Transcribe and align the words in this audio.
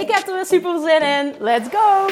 Ik 0.00 0.10
heb 0.10 0.26
er 0.26 0.34
weer 0.34 0.46
super 0.46 0.80
zin 0.80 1.02
in. 1.02 1.34
Let's 1.38 1.68
go! 1.68 2.06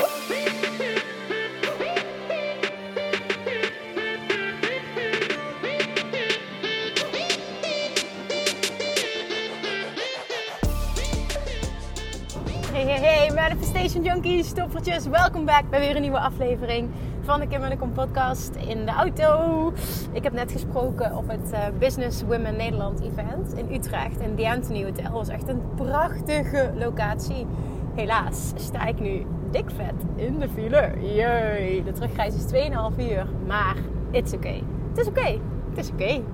Hey, 12.73 12.85
hey, 12.85 12.99
hey, 12.99 13.31
Manifestation 13.35 14.03
Junkies, 14.05 14.49
stoppertjes. 14.49 15.07
Welkom 15.07 15.45
back 15.45 15.71
bij 15.71 15.81
weer 15.81 15.95
een 15.95 16.01
nieuwe 16.01 16.19
aflevering 16.19 16.91
van 17.23 17.41
de 17.41 17.47
Kim 17.47 17.63
en 17.63 17.79
Kom 17.79 17.93
podcast 17.93 18.55
in 18.55 18.85
de 18.87 18.93
auto. 18.93 19.73
Ik 20.13 20.23
heb 20.23 20.33
net 20.33 20.53
gesproken 20.53 21.17
op 21.17 21.29
het 21.29 21.53
uh, 21.53 21.59
Business 21.79 22.23
Women 22.23 22.57
Nederland 22.57 23.01
event 23.01 23.53
in 23.53 23.75
Utrecht. 23.75 24.21
In 24.21 24.37
The 24.37 24.49
Anthony 24.49 24.85
Hotel. 24.85 25.03
Dat 25.03 25.13
was 25.13 25.29
echt 25.29 25.49
een 25.49 25.63
prachtige 25.77 26.71
locatie. 26.75 27.47
Helaas 27.95 28.53
sta 28.55 28.87
ik 28.87 29.01
nu 29.01 29.27
dik 29.51 29.71
vet 29.71 29.95
in 30.17 30.39
de 30.39 30.49
file. 30.49 30.93
Jee, 31.01 31.83
de 31.83 31.93
terugreis 31.93 32.35
is 32.35 32.45
2,5 32.45 32.99
uur. 32.99 33.27
Maar 33.47 33.77
it's 34.11 34.33
oké. 34.33 34.47
Okay. 34.47 34.63
Het 34.89 34.99
is 34.99 35.09
oké. 35.09 35.21
Okay. 35.21 35.41
Het 35.69 35.79
is 35.79 35.91
oké. 35.91 36.03
Okay. 36.03 36.25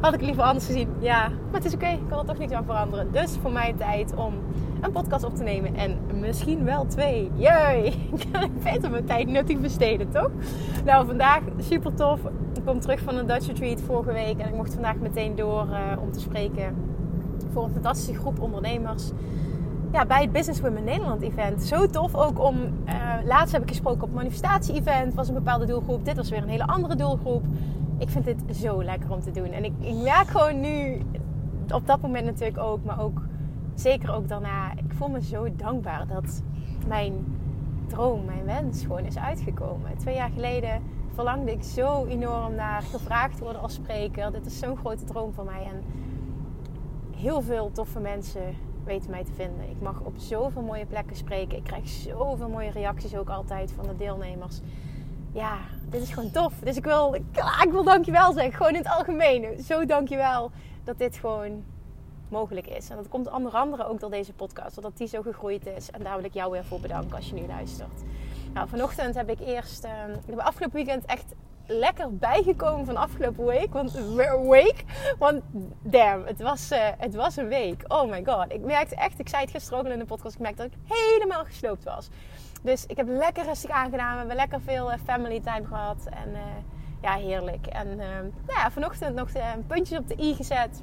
Had 0.00 0.14
ik 0.14 0.20
liever 0.20 0.42
anders 0.42 0.66
gezien? 0.66 0.88
Ja, 0.98 1.28
maar 1.28 1.60
het 1.60 1.64
is 1.64 1.74
oké. 1.74 1.86
Ik 1.86 2.08
kan 2.08 2.18
er 2.18 2.24
toch 2.24 2.38
niks 2.38 2.52
aan 2.52 2.64
veranderen. 2.64 3.12
Dus 3.12 3.36
voor 3.42 3.52
mij 3.52 3.74
tijd 3.78 4.14
om 4.14 4.34
een 4.80 4.92
podcast 4.92 5.24
op 5.24 5.34
te 5.34 5.42
nemen. 5.42 5.74
En 5.74 5.98
misschien 6.20 6.64
wel 6.64 6.86
twee. 6.86 7.30
Jee! 7.34 7.84
Ik 8.16 8.26
kan 8.32 8.50
beter 8.62 8.90
mijn 8.90 9.04
tijd 9.04 9.28
nuttig 9.28 9.60
besteden, 9.60 10.10
toch? 10.10 10.30
Nou, 10.84 11.06
vandaag 11.06 11.40
super 11.58 11.94
tof. 11.94 12.20
Ik 12.54 12.64
kom 12.64 12.80
terug 12.80 13.00
van 13.00 13.16
een 13.16 13.26
Dutch 13.26 13.46
Retreat 13.46 13.80
vorige 13.80 14.12
week. 14.12 14.38
En 14.38 14.48
ik 14.48 14.54
mocht 14.54 14.72
vandaag 14.72 14.96
meteen 14.96 15.34
door 15.34 15.66
uh, 15.70 16.02
om 16.02 16.12
te 16.12 16.20
spreken 16.20 16.74
voor 17.52 17.64
een 17.64 17.72
fantastische 17.72 18.14
groep 18.14 18.40
ondernemers. 18.40 19.10
Ja, 19.92 20.06
bij 20.06 20.22
het 20.22 20.32
Business 20.32 20.60
Women 20.60 20.84
Nederland 20.84 21.22
event. 21.22 21.62
Zo 21.62 21.86
tof 21.86 22.14
ook 22.14 22.40
om... 22.40 22.56
Uh, 22.56 23.14
laatst 23.24 23.52
heb 23.52 23.62
ik 23.62 23.68
gesproken 23.68 24.02
op 24.02 24.12
manifestatie-event. 24.12 25.14
was 25.14 25.28
een 25.28 25.34
bepaalde 25.34 25.66
doelgroep. 25.66 26.04
Dit 26.04 26.16
was 26.16 26.30
weer 26.30 26.42
een 26.42 26.48
hele 26.48 26.66
andere 26.66 26.96
doelgroep. 26.96 27.44
Ik 27.98 28.08
vind 28.08 28.24
dit 28.24 28.56
zo 28.56 28.84
lekker 28.84 29.10
om 29.10 29.20
te 29.20 29.30
doen. 29.30 29.52
En 29.52 29.64
ik, 29.64 29.72
ik 29.80 29.94
merk 30.02 30.28
gewoon 30.28 30.60
nu... 30.60 31.02
Op 31.74 31.86
dat 31.86 32.00
moment 32.00 32.24
natuurlijk 32.24 32.58
ook, 32.58 32.84
maar 32.84 33.00
ook 33.00 33.22
zeker 33.74 34.14
ook 34.14 34.28
daarna, 34.28 34.72
ik 34.72 34.92
voel 34.94 35.08
me 35.08 35.22
zo 35.22 35.46
dankbaar 35.56 36.06
dat 36.06 36.42
mijn 36.86 37.12
droom, 37.86 38.24
mijn 38.24 38.44
wens 38.44 38.82
gewoon 38.82 39.04
is 39.04 39.18
uitgekomen. 39.18 39.96
Twee 39.96 40.14
jaar 40.14 40.30
geleden 40.30 40.82
verlangde 41.14 41.52
ik 41.52 41.62
zo 41.62 42.04
enorm 42.04 42.54
naar 42.54 42.82
gevraagd 42.82 43.38
worden 43.38 43.62
als 43.62 43.74
spreker. 43.74 44.32
Dit 44.32 44.46
is 44.46 44.58
zo'n 44.58 44.76
grote 44.76 45.04
droom 45.04 45.32
voor 45.32 45.44
mij. 45.44 45.64
En 45.64 45.82
heel 47.16 47.42
veel 47.42 47.70
toffe 47.72 48.00
mensen 48.00 48.54
weten 48.86 49.10
mij 49.10 49.24
te 49.24 49.32
vinden. 49.32 49.70
Ik 49.70 49.80
mag 49.80 50.00
op 50.00 50.14
zoveel 50.16 50.62
mooie 50.62 50.86
plekken 50.86 51.16
spreken. 51.16 51.56
Ik 51.56 51.64
krijg 51.64 51.88
zoveel 51.88 52.48
mooie 52.48 52.70
reacties 52.70 53.16
ook 53.16 53.28
altijd 53.28 53.72
van 53.72 53.86
de 53.86 53.96
deelnemers. 53.96 54.60
Ja, 55.32 55.58
dit 55.90 56.02
is 56.02 56.12
gewoon 56.12 56.30
tof. 56.30 56.54
Dus 56.64 56.76
ik 56.76 56.84
wil, 56.84 57.14
ik, 57.64 57.70
wil 57.70 57.84
dankjewel 57.84 58.32
zeggen. 58.32 58.52
Gewoon 58.52 58.72
in 58.72 58.78
het 58.78 58.88
algemeen. 58.88 59.62
Zo 59.62 59.84
dankjewel 59.84 60.50
dat 60.84 60.98
dit 60.98 61.16
gewoon 61.16 61.64
mogelijk 62.28 62.66
is. 62.66 62.90
En 62.90 62.96
dat 62.96 63.08
komt 63.08 63.30
onder 63.30 63.52
andere 63.52 63.86
ook 63.86 64.00
door 64.00 64.10
deze 64.10 64.32
podcast, 64.32 64.76
omdat 64.76 64.96
die 64.96 65.08
zo 65.08 65.22
gegroeid 65.22 65.66
is. 65.66 65.90
En 65.90 66.02
daar 66.02 66.16
wil 66.16 66.24
ik 66.24 66.34
jou 66.34 66.50
weer 66.50 66.64
voor 66.64 66.80
bedanken 66.80 67.16
als 67.16 67.28
je 67.28 67.34
nu 67.34 67.46
luistert. 67.46 68.02
Nou, 68.52 68.68
vanochtend 68.68 69.14
heb 69.14 69.30
ik 69.30 69.40
eerst, 69.40 69.84
uh, 69.84 69.90
ik 70.08 70.30
heb 70.30 70.38
afgelopen 70.38 70.76
weekend 70.76 71.04
echt 71.04 71.34
lekker 71.66 72.16
bijgekomen 72.16 72.86
van 72.86 72.96
afgelopen 72.96 73.44
week. 73.44 73.72
Want, 73.72 73.92
week, 74.48 74.84
want 75.18 75.42
damn, 75.82 76.26
het 76.26 76.40
was, 76.40 76.72
uh, 76.72 76.78
het 76.98 77.14
was 77.14 77.36
een 77.36 77.48
week. 77.48 77.84
Oh 77.88 78.10
my 78.10 78.24
god. 78.24 78.52
Ik 78.52 78.60
merkte 78.60 78.94
echt, 78.94 79.18
ik 79.18 79.28
zei 79.28 79.42
het 79.42 79.50
gisteren 79.50 79.78
ook 79.78 79.86
in 79.86 79.98
de 79.98 80.04
podcast, 80.04 80.34
ik 80.34 80.40
merkte 80.40 80.62
dat 80.62 80.72
ik 80.72 80.96
helemaal 80.96 81.44
gesloopt 81.44 81.84
was. 81.84 82.08
Dus 82.62 82.86
ik 82.86 82.96
heb 82.96 83.08
lekker 83.08 83.44
rustig 83.44 83.70
aangedaan. 83.70 84.12
We 84.12 84.18
hebben 84.18 84.36
lekker 84.36 84.60
veel 84.60 84.92
uh, 84.92 84.98
family 85.04 85.40
time 85.40 85.66
gehad. 85.66 86.06
En 86.10 86.36
ja, 87.02 87.14
heerlijk. 87.14 87.66
En 87.66 87.96
nou 87.96 88.32
ja, 88.46 88.70
vanochtend 88.70 89.14
nog 89.14 89.28
een 89.34 89.66
puntjes 89.66 89.98
op 89.98 90.08
de 90.08 90.22
i 90.22 90.34
gezet 90.34 90.82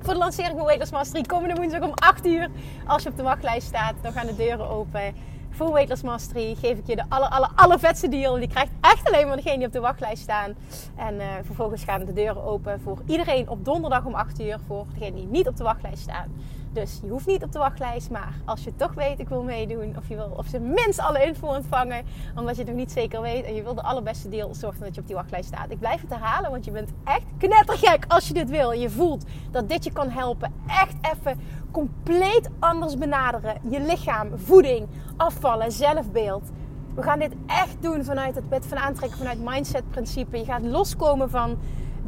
voor 0.00 0.12
de 0.12 0.18
lancering 0.18 0.56
van 0.56 0.64
Weightless 0.64 0.92
Mastery 0.92 1.22
komende 1.22 1.54
woensdag 1.54 1.82
om 1.82 1.92
8 1.94 2.26
uur. 2.26 2.48
Als 2.86 3.02
je 3.02 3.08
op 3.08 3.16
de 3.16 3.22
wachtlijst 3.22 3.66
staat, 3.66 3.94
dan 4.02 4.12
gaan 4.12 4.26
de 4.26 4.36
deuren 4.36 4.68
open. 4.68 5.14
Voor 5.58 5.72
Weightless 5.72 6.02
Mastery 6.02 6.54
geef 6.54 6.78
ik 6.78 6.86
je 6.86 6.96
de 6.96 7.04
aller, 7.08 7.28
aller, 7.28 7.50
aller 7.54 7.78
vetste 7.78 8.08
deal. 8.08 8.34
Die 8.34 8.48
krijgt 8.48 8.70
echt 8.80 9.06
alleen 9.06 9.26
maar 9.26 9.36
degene 9.36 9.56
die 9.56 9.66
op 9.66 9.72
de 9.72 9.80
wachtlijst 9.80 10.22
staan. 10.22 10.54
En 10.96 11.14
uh, 11.14 11.26
vervolgens 11.42 11.84
gaan 11.84 12.04
de 12.04 12.12
deuren 12.12 12.42
open 12.42 12.80
voor 12.80 12.98
iedereen 13.06 13.48
op 13.48 13.64
donderdag 13.64 14.04
om 14.04 14.14
8 14.14 14.40
uur. 14.40 14.58
Voor 14.66 14.86
degene 14.94 15.16
die 15.16 15.26
niet 15.26 15.48
op 15.48 15.56
de 15.56 15.64
wachtlijst 15.64 16.02
staan. 16.02 16.32
Dus 16.80 17.00
je 17.02 17.10
hoeft 17.10 17.26
niet 17.26 17.42
op 17.42 17.52
de 17.52 17.58
wachtlijst. 17.58 18.10
Maar 18.10 18.34
als 18.44 18.64
je 18.64 18.76
toch 18.76 18.94
weet, 18.94 19.18
ik 19.18 19.28
wil 19.28 19.42
meedoen. 19.42 19.94
Of 19.96 20.08
je 20.08 20.16
wil 20.16 20.34
of 20.36 20.46
ze 20.46 20.58
minst 20.58 20.98
alle 20.98 21.24
info 21.24 21.46
ontvangen. 21.46 22.04
Omdat 22.36 22.54
je 22.54 22.60
het 22.60 22.70
nog 22.70 22.78
niet 22.78 22.92
zeker 22.92 23.20
weet. 23.20 23.44
En 23.44 23.54
je 23.54 23.62
wil 23.62 23.74
de 23.74 23.82
allerbeste 23.82 24.28
deal. 24.28 24.54
Zorg 24.54 24.74
dan 24.74 24.86
dat 24.86 24.94
je 24.94 25.00
op 25.00 25.06
die 25.06 25.16
wachtlijst 25.16 25.48
staat. 25.48 25.70
Ik 25.70 25.78
blijf 25.78 26.00
het 26.00 26.10
herhalen. 26.10 26.50
Want 26.50 26.64
je 26.64 26.70
bent 26.70 26.90
echt 27.04 27.24
knettergek 27.38 28.04
als 28.08 28.28
je 28.28 28.34
dit 28.34 28.50
wil. 28.50 28.72
En 28.72 28.80
je 28.80 28.90
voelt 28.90 29.24
dat 29.50 29.68
dit 29.68 29.84
je 29.84 29.92
kan 29.92 30.10
helpen. 30.10 30.52
Echt 30.66 30.94
even 31.14 31.40
compleet 31.70 32.48
anders 32.58 32.98
benaderen. 32.98 33.60
Je 33.70 33.80
lichaam, 33.80 34.28
voeding, 34.34 34.86
afvallen, 35.16 35.72
zelfbeeld. 35.72 36.50
We 36.94 37.02
gaan 37.02 37.18
dit 37.18 37.32
echt 37.46 37.76
doen 37.80 38.04
vanuit 38.04 38.34
het 38.34 38.48
wet 38.48 38.66
van 38.66 38.78
aantrekken, 38.78 39.18
vanuit 39.18 39.38
mindset 39.44 39.90
principe. 39.90 40.38
Je 40.38 40.44
gaat 40.44 40.62
loskomen 40.62 41.30
van 41.30 41.58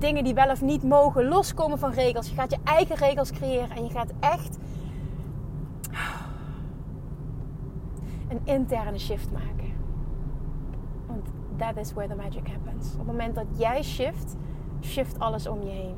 dingen 0.00 0.24
die 0.24 0.34
wel 0.34 0.50
of 0.50 0.62
niet 0.62 0.82
mogen, 0.82 1.28
loskomen 1.28 1.78
van 1.78 1.90
regels. 1.90 2.28
Je 2.28 2.34
gaat 2.34 2.50
je 2.50 2.58
eigen 2.64 2.96
regels 2.96 3.30
creëren 3.30 3.76
en 3.76 3.84
je 3.84 3.90
gaat 3.90 4.12
echt 4.20 4.58
een 8.28 8.40
interne 8.44 8.98
shift 8.98 9.32
maken. 9.32 9.72
Want 11.06 11.26
that 11.56 11.76
is 11.76 11.92
where 11.92 12.08
the 12.08 12.16
magic 12.16 12.48
happens. 12.48 12.92
Op 12.92 12.98
het 12.98 13.06
moment 13.06 13.34
dat 13.34 13.46
jij 13.56 13.82
shift, 13.82 14.36
shift 14.82 15.18
alles 15.18 15.46
om 15.46 15.62
je 15.62 15.70
heen. 15.70 15.94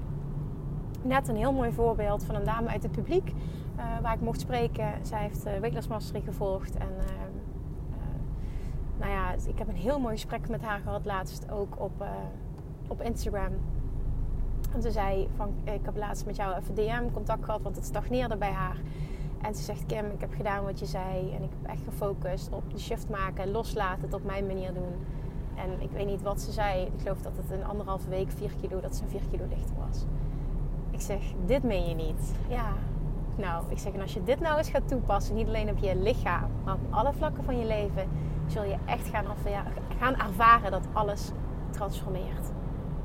Net 1.03 1.29
een 1.29 1.37
heel 1.37 1.53
mooi 1.53 1.73
voorbeeld 1.73 2.25
van 2.25 2.35
een 2.35 2.45
dame 2.45 2.69
uit 2.69 2.83
het 2.83 2.93
publiek 2.93 3.33
uh, 3.77 3.85
waar 4.03 4.15
ik 4.15 4.21
mocht 4.21 4.41
spreken. 4.41 4.93
Zij 5.03 5.21
heeft 5.21 5.47
uh, 5.47 5.89
Mastery 5.89 6.21
gevolgd 6.21 6.77
en 6.77 6.91
uh, 6.99 7.05
nou 8.99 9.11
ja, 9.13 9.33
ik 9.47 9.59
heb 9.59 9.69
een 9.69 9.75
heel 9.75 10.01
mooi 10.01 10.15
gesprek 10.15 10.49
met 10.49 10.63
haar 10.63 10.81
gehad 10.81 11.05
laatst 11.05 11.51
ook 11.51 11.81
op, 11.81 12.05
op 12.89 13.01
Instagram. 13.01 13.53
En 14.75 14.83
ze 14.83 14.91
zei 14.91 15.29
van, 15.37 15.55
ik 15.65 15.81
heb 15.85 15.97
laatst 15.97 16.27
met 16.27 16.37
jou 16.37 16.57
even 16.57 16.75
DM 16.75 17.13
contact 17.13 17.45
gehad, 17.45 17.63
want 17.63 17.77
het 17.77 17.85
stagneerde 17.85 18.37
bij 18.37 18.53
haar. 18.53 18.77
En 19.43 19.55
ze 19.55 19.63
zegt, 19.63 19.87
Kim, 19.87 20.05
ik 20.05 20.21
heb 20.21 20.35
gedaan 20.35 20.65
wat 20.65 20.79
je 20.79 20.87
zei. 20.87 21.35
En 21.35 21.43
ik 21.43 21.51
heb 21.61 21.71
echt 21.71 21.83
gefocust 21.85 22.53
op 22.53 22.71
de 22.71 22.79
shift 22.79 23.09
maken, 23.09 23.51
loslaten, 23.51 24.03
het 24.03 24.15
op 24.15 24.25
mijn 24.25 24.47
manier 24.47 24.75
doen. 24.75 25.07
En 25.55 25.81
ik 25.81 25.91
weet 25.91 26.07
niet 26.07 26.23
wat 26.23 26.41
ze 26.41 26.53
zei. 26.53 26.83
Ik 26.85 27.01
geloof 27.03 27.23
dat 27.23 27.33
het 27.37 27.51
een 27.51 27.65
anderhalve 27.65 28.09
week, 28.09 28.31
vier 28.31 28.51
kilo, 28.61 28.81
dat 28.81 28.97
ze 28.97 29.03
een 29.03 29.09
vier 29.09 29.23
kilo 29.31 29.45
lichter 29.49 29.77
was. 29.87 30.05
Ik 30.91 31.01
zeg, 31.01 31.21
dit 31.47 31.63
meen 31.63 31.89
je 31.89 31.95
niet. 31.95 32.33
Ja, 32.49 32.73
nou, 33.37 33.65
ik 33.69 33.79
zeg, 33.79 33.93
en 33.93 34.01
als 34.01 34.15
je 34.15 34.25
dit 34.25 34.41
nou 34.41 34.59
eens 34.59 34.71
gaat 34.71 34.89
toepassen, 34.89 35.35
niet 35.35 35.47
alleen 35.47 35.71
op 35.71 35.79
je 35.79 35.97
lichaam, 35.97 36.51
maar 36.65 36.75
op 36.75 36.81
alle 36.91 37.13
vlakken 37.13 37.45
van 37.45 37.59
je 37.59 37.67
leven, 37.67 38.09
zul 38.47 38.65
je 38.65 38.77
echt 38.85 39.09
gaan, 39.09 39.25
gaan 39.99 40.17
ervaren 40.17 40.71
dat 40.71 40.87
alles 40.93 41.31
transformeert. 41.71 42.51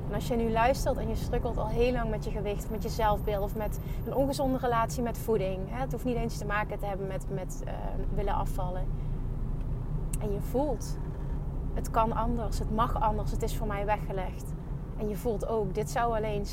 En 0.08 0.14
als 0.14 0.28
je 0.28 0.36
nu 0.36 0.52
luistert 0.52 0.98
en 0.98 1.08
je 1.08 1.16
strukkelt 1.16 1.58
al 1.58 1.68
heel 1.68 1.92
lang 1.92 2.10
met 2.10 2.26
je 2.26 2.32
gewicht, 2.32 2.70
met 2.70 2.84
je 2.84 2.90
zelfbeeld 2.90 3.44
of 3.44 3.56
met 3.56 3.80
een 4.06 4.16
ongezonde 4.16 4.58
relatie 4.58 5.04
met 5.04 5.18
voeding. 5.18 5.60
Hè? 5.70 5.80
Het 5.80 5.92
hoeft 5.92 6.06
niet 6.06 6.16
eens 6.16 6.38
te 6.38 6.46
maken 6.46 6.80
te 6.80 6.86
hebben 6.86 7.08
met, 7.08 7.26
met 7.30 7.62
uh, 7.66 7.74
willen 8.16 8.34
afvallen. 8.34 8.86
En 10.20 10.34
je 10.34 10.42
voelt, 10.42 10.98
het 11.74 11.92
kan 11.92 12.12
anders, 12.12 12.60
het 12.60 12.76
mag 12.76 13.02
anders, 13.02 13.32
het 13.32 13.42
is 13.42 13.56
voor 13.56 13.68
mij 13.68 13.86
weggelegd. 13.86 14.54
En 14.98 15.10
je 15.10 15.16
voelt 15.16 15.48
ook, 15.48 15.76
dit 15.76 15.90
zou 15.90 16.16
alleen 16.16 16.46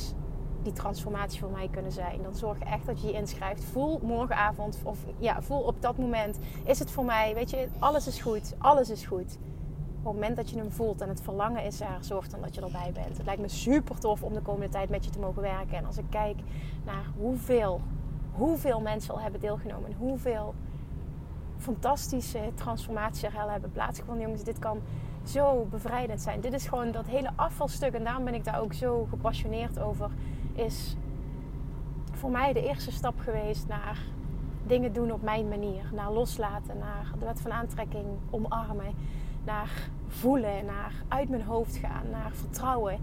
die 0.63 0.73
transformatie 0.73 1.41
voor 1.41 1.51
mij 1.51 1.69
kunnen 1.69 1.93
zijn. 1.93 2.23
Dan 2.23 2.35
zorg 2.35 2.59
echt 2.59 2.87
dat 2.87 3.01
je 3.01 3.07
je 3.07 3.13
inschrijft. 3.13 3.65
Voel 3.65 4.01
morgenavond 4.03 4.79
of 4.85 4.99
ja, 5.19 5.43
voel 5.43 5.61
op 5.61 5.83
dat 5.83 5.99
moment. 5.99 6.39
Is 6.65 6.79
het 6.79 6.91
voor 6.91 7.05
mij? 7.05 7.35
Weet 7.35 7.51
je, 7.51 7.69
alles 7.79 8.07
is 8.07 8.21
goed. 8.21 8.55
Alles 8.59 8.91
is 8.91 9.07
goed 9.07 9.39
het 10.05 10.15
moment 10.15 10.37
dat 10.37 10.51
je 10.51 10.57
hem 10.57 10.73
voelt 10.73 11.01
en 11.01 11.09
het 11.09 11.21
verlangen 11.21 11.65
is 11.65 11.81
er, 11.81 11.97
zorg 12.01 12.29
dan 12.29 12.41
dat 12.41 12.55
je 12.55 12.61
erbij 12.61 12.91
bent. 12.93 13.17
Het 13.17 13.27
lijkt 13.27 13.41
me 13.41 13.49
super 13.49 13.99
tof 13.99 14.23
om 14.23 14.33
de 14.33 14.41
komende 14.41 14.69
tijd 14.69 14.89
met 14.89 15.05
je 15.05 15.11
te 15.11 15.19
mogen 15.19 15.43
werken. 15.43 15.77
En 15.77 15.85
als 15.85 15.99
ik 15.99 16.05
kijk 16.11 16.37
naar 16.85 17.05
hoeveel, 17.17 17.81
hoeveel 18.33 18.81
mensen 18.81 19.15
al 19.15 19.21
hebben 19.21 19.41
deelgenomen 19.41 19.91
en 19.91 19.97
hoeveel 19.99 20.55
fantastische 21.59 22.41
transformatie 22.55 23.29
er 23.29 23.39
al 23.39 23.51
hebben 23.51 23.73
plaatsgevonden. 23.73 24.23
Jongens, 24.23 24.45
dit 24.45 24.59
kan 24.59 24.81
zo 25.25 25.67
bevrijdend 25.71 26.21
zijn. 26.21 26.41
Dit 26.41 26.53
is 26.53 26.67
gewoon 26.67 26.91
dat 26.93 27.07
hele 27.07 27.31
afvalstuk. 27.37 27.95
En 27.95 28.05
daarom 28.05 28.25
ben 28.25 28.35
ik 28.35 28.45
daar 28.45 28.61
ook 28.61 28.73
zo 28.73 29.07
gepassioneerd 29.11 29.79
over. 29.79 30.11
Is 30.53 30.97
voor 32.13 32.31
mij 32.31 32.53
de 32.53 32.67
eerste 32.67 32.93
stap 32.93 33.19
geweest 33.19 33.67
naar 33.67 34.03
dingen 34.67 34.93
doen 34.93 35.13
op 35.13 35.23
mijn 35.23 35.49
manier. 35.49 35.91
Naar 35.93 36.13
loslaten, 36.13 36.79
naar 36.79 37.13
de 37.19 37.25
wet 37.25 37.41
van 37.41 37.53
aantrekking 37.53 38.07
omarmen. 38.31 38.95
Naar 39.45 39.89
voelen, 40.09 40.65
naar 40.65 40.93
uit 41.09 41.29
mijn 41.29 41.43
hoofd 41.43 41.77
gaan, 41.77 42.11
naar 42.11 42.31
vertrouwen. 42.33 42.99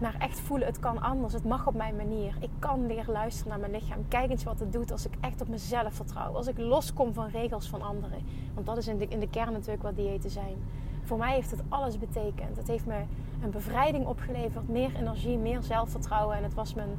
Naar 0.00 0.14
echt 0.18 0.40
voelen, 0.40 0.66
het 0.66 0.78
kan 0.78 1.00
anders, 1.00 1.32
het 1.32 1.44
mag 1.44 1.66
op 1.66 1.74
mijn 1.74 1.96
manier. 1.96 2.34
Ik 2.40 2.50
kan 2.58 2.86
leren 2.86 3.12
luisteren 3.12 3.48
naar 3.48 3.70
mijn 3.70 3.82
lichaam. 3.82 4.08
Kijk 4.08 4.30
eens 4.30 4.44
wat 4.44 4.60
het 4.60 4.72
doet 4.72 4.92
als 4.92 5.06
ik 5.06 5.12
echt 5.20 5.40
op 5.40 5.48
mezelf 5.48 5.94
vertrouw. 5.94 6.32
Als 6.32 6.46
ik 6.46 6.58
loskom 6.58 7.12
van 7.12 7.28
regels 7.28 7.68
van 7.68 7.82
anderen. 7.82 8.18
Want 8.54 8.66
dat 8.66 8.76
is 8.76 8.88
in 8.88 8.98
de, 8.98 9.08
in 9.08 9.20
de 9.20 9.28
kern 9.28 9.52
natuurlijk 9.52 9.82
wat 9.82 9.96
diëten 9.96 10.30
zijn. 10.30 10.56
Voor 11.04 11.18
mij 11.18 11.34
heeft 11.34 11.50
het 11.50 11.62
alles 11.68 11.98
betekend. 11.98 12.56
Het 12.56 12.68
heeft 12.68 12.86
me 12.86 13.02
een 13.42 13.50
bevrijding 13.50 14.06
opgeleverd, 14.06 14.68
meer 14.68 14.94
energie, 14.96 15.38
meer 15.38 15.62
zelfvertrouwen. 15.62 16.36
En 16.36 16.42
het 16.42 16.54
was 16.54 16.74
mijn, 16.74 16.98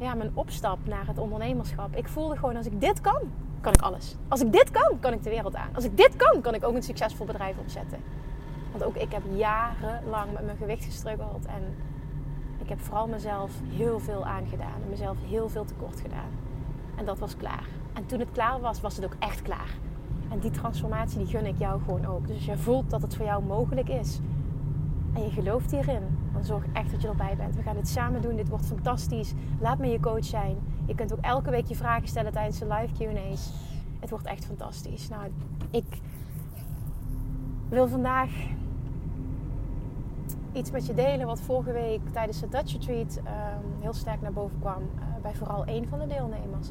ja, 0.00 0.14
mijn 0.14 0.30
opstap 0.34 0.78
naar 0.84 1.06
het 1.06 1.18
ondernemerschap. 1.18 1.96
Ik 1.96 2.08
voelde 2.08 2.36
gewoon, 2.36 2.56
als 2.56 2.66
ik 2.66 2.80
dit 2.80 3.00
kan, 3.00 3.20
kan 3.60 3.72
ik 3.72 3.80
alles. 3.80 4.16
Als 4.28 4.40
ik 4.40 4.52
dit 4.52 4.70
kan, 4.70 4.98
kan 5.00 5.12
ik 5.12 5.22
de 5.22 5.30
wereld 5.30 5.56
aan. 5.56 5.68
Als 5.74 5.84
ik 5.84 5.96
dit 5.96 6.16
kan, 6.16 6.40
kan 6.40 6.54
ik 6.54 6.64
ook 6.64 6.74
een 6.74 6.82
succesvol 6.82 7.26
bedrijf 7.26 7.58
opzetten. 7.58 7.98
Want 8.70 8.84
ook 8.84 8.96
ik 8.96 9.12
heb 9.12 9.22
jarenlang 9.34 10.32
met 10.32 10.44
mijn 10.44 10.56
gewicht 10.56 10.84
gestruggeld. 10.84 11.46
En 11.46 11.76
ik 12.58 12.68
heb 12.68 12.80
vooral 12.80 13.06
mezelf 13.06 13.52
heel 13.68 13.98
veel 13.98 14.26
aangedaan. 14.26 14.82
En 14.82 14.88
mezelf 14.90 15.16
heel 15.28 15.48
veel 15.48 15.64
tekort 15.64 16.00
gedaan. 16.00 16.30
En 16.96 17.04
dat 17.04 17.18
was 17.18 17.36
klaar. 17.36 17.68
En 17.92 18.06
toen 18.06 18.18
het 18.18 18.32
klaar 18.32 18.60
was, 18.60 18.80
was 18.80 18.96
het 18.96 19.04
ook 19.04 19.16
echt 19.18 19.42
klaar. 19.42 19.74
En 20.28 20.38
die 20.38 20.50
transformatie 20.50 21.18
die 21.18 21.26
gun 21.26 21.46
ik 21.46 21.58
jou 21.58 21.80
gewoon 21.84 22.06
ook. 22.06 22.26
Dus 22.26 22.36
als 22.36 22.44
je 22.44 22.56
voelt 22.56 22.90
dat 22.90 23.02
het 23.02 23.16
voor 23.16 23.24
jou 23.24 23.44
mogelijk 23.44 23.88
is. 23.88 24.20
En 25.14 25.22
je 25.22 25.30
gelooft 25.30 25.70
hierin. 25.70 26.19
Zorg 26.44 26.64
echt 26.72 26.90
dat 26.90 27.02
je 27.02 27.08
erbij 27.08 27.36
bent. 27.36 27.56
We 27.56 27.62
gaan 27.62 27.74
dit 27.74 27.88
samen 27.88 28.22
doen. 28.22 28.36
Dit 28.36 28.48
wordt 28.48 28.66
fantastisch. 28.66 29.32
Laat 29.60 29.78
me 29.78 29.86
je 29.86 30.00
coach 30.00 30.24
zijn. 30.24 30.56
Je 30.86 30.94
kunt 30.94 31.12
ook 31.12 31.20
elke 31.20 31.50
week 31.50 31.66
je 31.66 31.76
vragen 31.76 32.08
stellen 32.08 32.32
tijdens 32.32 32.58
de 32.58 32.66
live 32.66 32.92
Q&A's. 33.04 33.52
Het 34.00 34.10
wordt 34.10 34.26
echt 34.26 34.44
fantastisch. 34.44 35.08
Nou, 35.08 35.30
ik 35.70 36.00
wil 37.68 37.88
vandaag 37.88 38.30
iets 40.52 40.70
met 40.70 40.86
je 40.86 40.94
delen 40.94 41.26
wat 41.26 41.40
vorige 41.40 41.72
week 41.72 42.00
tijdens 42.12 42.40
de 42.40 42.48
Dutch 42.48 42.72
Retreat 42.72 43.16
um, 43.16 43.80
heel 43.80 43.92
sterk 43.92 44.20
naar 44.20 44.32
boven 44.32 44.58
kwam. 44.60 44.82
Uh, 44.82 45.22
bij 45.22 45.34
vooral 45.34 45.64
één 45.64 45.88
van 45.88 45.98
de 45.98 46.06
deelnemers. 46.06 46.68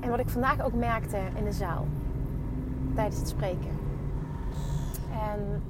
En 0.00 0.10
wat 0.10 0.18
ik 0.18 0.28
vandaag 0.28 0.64
ook 0.64 0.74
merkte 0.74 1.18
in 1.34 1.44
de 1.44 1.52
zaal 1.52 1.86
tijdens 2.94 3.18
het 3.18 3.28
spreken. 3.28 3.70
En 5.10 5.62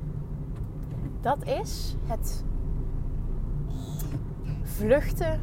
dat 1.22 1.44
is 1.44 1.96
het 2.06 2.44
vluchten 4.62 5.40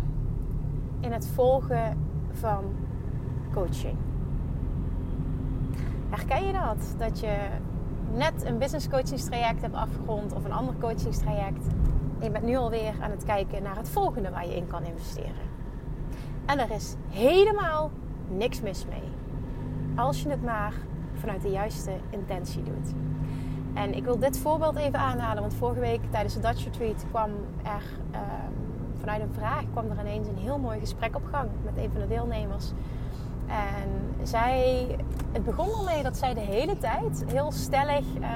in 1.00 1.12
het 1.12 1.28
volgen 1.28 1.98
van 2.32 2.64
coaching. 3.54 3.98
Herken 6.10 6.46
je 6.46 6.54
dat? 6.54 6.96
Dat 6.98 7.20
je 7.20 7.38
net 8.14 8.46
een 8.46 8.58
business 8.58 8.90
coachingstraject 8.90 9.62
hebt 9.62 9.76
afgerond 9.76 10.34
of 10.34 10.46
een 10.46 10.52
ander 10.52 10.76
coachingstraject. 10.80 11.68
En 12.20 12.26
je 12.26 12.32
bent 12.32 12.46
nu 12.46 12.56
alweer 12.56 12.94
aan 13.02 13.12
het 13.12 13.24
kijken 13.24 13.64
naar 13.64 13.78
het 13.78 13.90
volgende 13.90 14.30
waar 14.30 14.48
je 14.48 14.56
in 14.56 14.68
kan 14.68 14.84
investeren. 14.84 15.48
En 16.46 16.60
er 16.60 16.72
is 16.72 16.96
helemaal 17.10 17.92
niks 18.28 18.62
mis 18.62 18.86
mee. 18.86 19.10
Als 19.96 20.24
je 20.24 20.30
het 20.30 20.44
maar 20.44 20.74
vanuit 21.14 21.42
de 21.42 21.50
juiste 21.50 21.92
intentie 22.10 22.64
doet. 22.64 22.94
En 23.74 23.94
ik 23.94 24.04
wil 24.04 24.20
dit 24.20 24.38
voorbeeld 24.38 24.76
even 24.76 25.00
aanhalen, 25.00 25.42
want 25.42 25.54
vorige 25.54 25.80
week 25.80 26.00
tijdens 26.10 26.34
de 26.34 26.40
Dutch 26.40 26.64
Retreat 26.64 27.06
kwam 27.10 27.30
er 27.64 27.84
uh, 28.12 28.20
vanuit 29.00 29.22
een 29.22 29.34
vraag 29.34 29.64
kwam 29.72 29.86
er 29.90 30.00
ineens 30.00 30.28
een 30.28 30.38
heel 30.38 30.58
mooi 30.58 30.80
gesprek 30.80 31.16
op 31.16 31.24
gang 31.32 31.50
met 31.64 31.78
een 31.78 31.90
van 31.92 32.02
de 32.02 32.08
deelnemers. 32.08 32.72
En 33.48 34.16
zij, 34.28 34.88
het 35.32 35.44
begon 35.44 35.70
ermee 35.80 36.04
dat 36.04 36.18
zij 36.18 36.34
de 36.34 36.40
hele 36.40 36.78
tijd 36.78 37.24
heel 37.28 37.52
stellig 37.52 38.06
uh, 38.20 38.28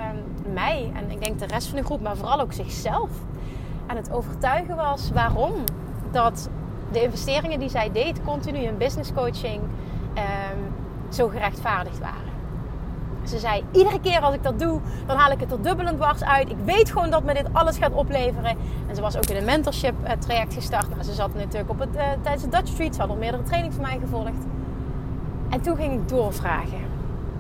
mij 0.54 0.92
en 0.96 1.12
ik 1.12 1.24
denk 1.24 1.40
de 1.40 1.46
rest 1.46 1.68
van 1.68 1.78
de 1.78 1.84
groep, 1.84 2.02
maar 2.02 2.18
vooral 2.18 2.40
ook 2.40 2.54
zichzelf 2.54 3.10
aan 3.88 3.96
het 3.96 4.12
overtuigen 4.12 4.76
was 4.76 5.12
waarom 5.12 5.54
dat 6.12 6.50
de 6.92 7.04
investeringen 7.04 7.60
die 7.60 7.70
zij 7.70 7.92
deed, 7.92 8.24
continu 8.24 8.58
in 8.58 8.78
business 8.78 9.14
coaching, 9.14 9.62
um, 9.62 10.74
zo 11.10 11.28
gerechtvaardigd 11.28 12.00
waren. 12.00 12.33
Ze 13.24 13.40
zei, 13.40 13.64
iedere 13.72 14.00
keer 14.00 14.20
als 14.20 14.36
ik 14.36 14.44
dat 14.44 14.60
doe, 14.60 14.80
dan 15.06 15.18
haal 15.18 15.32
ik 15.32 15.40
het 15.40 15.52
er 15.52 15.62
dubbel 15.62 15.86
en 15.86 15.96
dwars 15.96 16.24
uit. 16.24 16.50
Ik 16.50 16.58
weet 16.66 16.92
gewoon 16.92 17.10
dat 17.10 17.24
me 17.24 17.34
dit 17.34 17.48
alles 17.52 17.78
gaat 17.78 17.94
opleveren. 17.94 18.58
En 18.88 18.96
ze 18.96 19.02
was 19.02 19.18
ook 19.18 19.26
in 19.26 19.36
een 19.36 19.46
mentorship 19.46 19.96
eh, 20.04 20.12
traject 20.18 20.54
gestart. 20.54 21.06
Ze 21.06 21.14
zat 21.14 21.34
natuurlijk 21.34 21.70
op 21.70 21.80
het, 21.80 21.96
uh, 21.96 22.02
tijdens 22.22 22.44
de 22.44 22.50
Dutch 22.50 22.68
Street. 22.68 22.96
Ze 22.96 23.02
had 23.02 23.10
al 23.10 23.16
meerdere 23.16 23.44
trainingen 23.44 23.76
van 23.76 23.86
mij 23.86 24.00
gevolgd. 24.02 24.46
En 25.50 25.62
toen 25.62 25.76
ging 25.76 25.94
ik 25.94 26.10
doorvragen. 26.10 26.82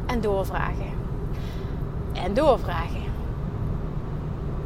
En 0.05 0.21
doorvragen. 0.21 0.91
En 2.13 2.33
doorvragen. 2.33 3.01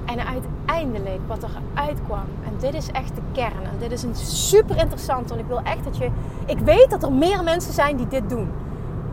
En 0.06 0.20
uiteindelijk 0.26 1.20
wat 1.28 1.44
er 1.44 1.50
uitkwam. 1.74 2.26
En 2.46 2.54
dit 2.60 2.74
is 2.74 2.92
echt 2.92 3.16
de 3.16 3.22
kern. 3.32 3.64
En 3.64 3.78
dit 3.80 3.92
is 3.92 4.04
een 4.04 4.16
super 4.16 4.78
interessant. 4.78 5.30
Want 5.30 5.42
ik 5.42 5.48
wil 5.48 5.62
echt 5.64 5.84
dat 5.84 5.98
je... 5.98 6.10
Ik 6.46 6.60
weet 6.60 6.90
dat 6.90 7.04
er 7.04 7.12
meer 7.12 7.44
mensen 7.44 7.74
zijn 7.74 7.98
die 7.98 8.08
dit 8.08 8.30
doen. 8.30 8.50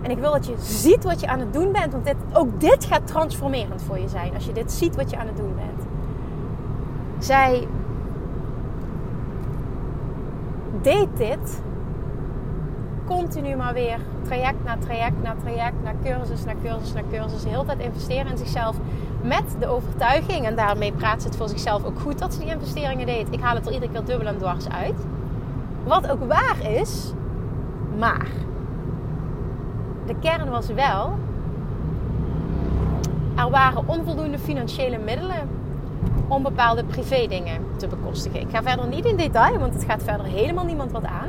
En 0.04 0.10
ik 0.10 0.18
wil 0.18 0.32
dat 0.32 0.46
je 0.46 0.54
ziet 0.58 1.04
wat 1.04 1.20
je 1.20 1.26
aan 1.26 1.38
het 1.38 1.52
doen 1.52 1.72
bent. 1.72 1.92
Want 1.92 2.04
dit, 2.04 2.16
ook 2.32 2.60
dit 2.60 2.84
gaat 2.84 3.06
transformerend 3.06 3.82
voor 3.82 3.98
je 3.98 4.08
zijn. 4.08 4.34
Als 4.34 4.44
je 4.44 4.52
dit 4.52 4.72
ziet 4.72 4.96
wat 4.96 5.10
je 5.10 5.16
aan 5.16 5.26
het 5.26 5.36
doen 5.36 5.54
bent. 5.54 5.88
Zij 7.18 7.66
deed 10.82 11.08
dit 11.16 11.62
continu 13.04 13.56
maar 13.56 13.72
weer 13.72 13.98
traject 14.22 14.64
na 14.64 14.76
traject 14.78 15.22
na 15.22 15.34
traject, 15.42 15.82
na 15.82 15.92
cursus 16.02 16.44
na 16.44 16.52
cursus 16.62 16.92
na 16.92 17.02
cursus. 17.10 17.42
De 17.42 17.48
hele 17.48 17.64
tijd 17.64 17.78
investeren 17.78 18.30
in 18.30 18.38
zichzelf 18.38 18.76
met 19.22 19.56
de 19.58 19.66
overtuiging. 19.66 20.46
En 20.46 20.56
daarmee 20.56 20.92
praat 20.92 21.22
ze 21.22 21.28
het 21.28 21.36
voor 21.36 21.48
zichzelf 21.48 21.84
ook 21.84 22.00
goed 22.00 22.18
dat 22.18 22.34
ze 22.34 22.40
die 22.40 22.48
investeringen 22.48 23.06
deed. 23.06 23.26
Ik 23.30 23.40
haal 23.40 23.54
het 23.54 23.66
er 23.66 23.72
iedere 23.72 23.92
keer 23.92 24.04
dubbel 24.04 24.26
en 24.26 24.38
dwars 24.38 24.68
uit. 24.68 25.06
Wat 25.84 26.10
ook 26.10 26.24
waar 26.28 26.70
is, 26.70 27.12
maar 27.98 28.26
de 30.06 30.14
kern 30.20 30.50
was 30.50 30.66
wel, 30.66 31.18
er 33.34 33.50
waren 33.50 33.88
onvoldoende 33.88 34.38
financiële 34.38 34.98
middelen 34.98 35.48
om 36.28 36.42
bepaalde 36.42 36.84
privé 36.84 37.26
dingen 37.26 37.66
te 37.76 37.86
bekostigen. 37.86 38.40
Ik 38.40 38.50
ga 38.50 38.62
verder 38.62 38.86
niet 38.86 39.04
in 39.04 39.16
detail, 39.16 39.58
want 39.58 39.74
het 39.74 39.84
gaat 39.84 40.02
verder 40.02 40.26
helemaal 40.26 40.64
niemand 40.64 40.92
wat 40.92 41.04
aan. 41.04 41.28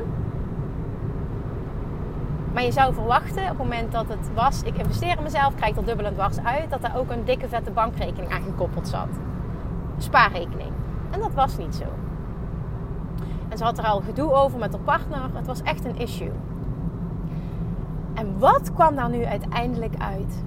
Maar 2.54 2.64
je 2.64 2.72
zou 2.72 2.94
verwachten 2.94 3.42
op 3.42 3.48
het 3.48 3.58
moment 3.58 3.92
dat 3.92 4.08
het 4.08 4.30
was, 4.34 4.64
ik 4.64 4.78
investeer 4.78 5.18
in 5.18 5.24
mezelf, 5.24 5.56
krijg 5.56 5.78
er 5.78 5.86
dubbel 5.86 6.06
en 6.06 6.14
dwars 6.14 6.40
uit, 6.40 6.70
dat 6.70 6.82
daar 6.82 6.98
ook 6.98 7.12
een 7.12 7.26
dikke 7.26 7.48
vette 7.48 7.72
bankrekening 7.72 8.32
aan 8.32 8.42
gekoppeld 8.44 8.88
zat. 8.88 9.08
Spaarrekening. 9.98 10.72
En 11.12 11.20
dat 11.20 11.34
was 11.34 11.58
niet 11.58 11.76
zo. 11.76 11.84
En 13.50 13.58
ze 13.58 13.64
had 13.64 13.78
er 13.78 13.86
al 13.86 14.02
gedoe 14.02 14.32
over 14.32 14.60
met 14.60 14.72
haar 14.72 14.82
partner. 14.82 15.30
Het 15.34 15.48
was 15.48 15.62
echt 15.62 15.86
een 15.86 15.98
issue. 15.98 16.32
En 18.16 18.40
wat 18.40 18.74
kwam 18.74 18.96
daar 18.96 19.10
nu 19.10 19.26
uiteindelijk 19.26 19.96
uit? 19.98 20.44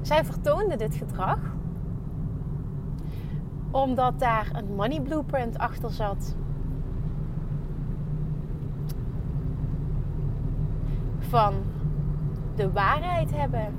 Zij 0.00 0.24
vertoonde 0.24 0.76
dit 0.76 0.94
gedrag 0.94 1.38
omdat 3.70 4.18
daar 4.18 4.50
een 4.52 4.74
money 4.74 5.00
blueprint 5.00 5.58
achter 5.58 5.90
zat. 5.90 6.36
Van 11.18 11.54
de 12.54 12.72
waarheid 12.72 13.36
hebben. 13.36 13.74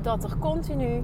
Dat 0.00 0.24
er 0.24 0.36
continu 0.38 1.02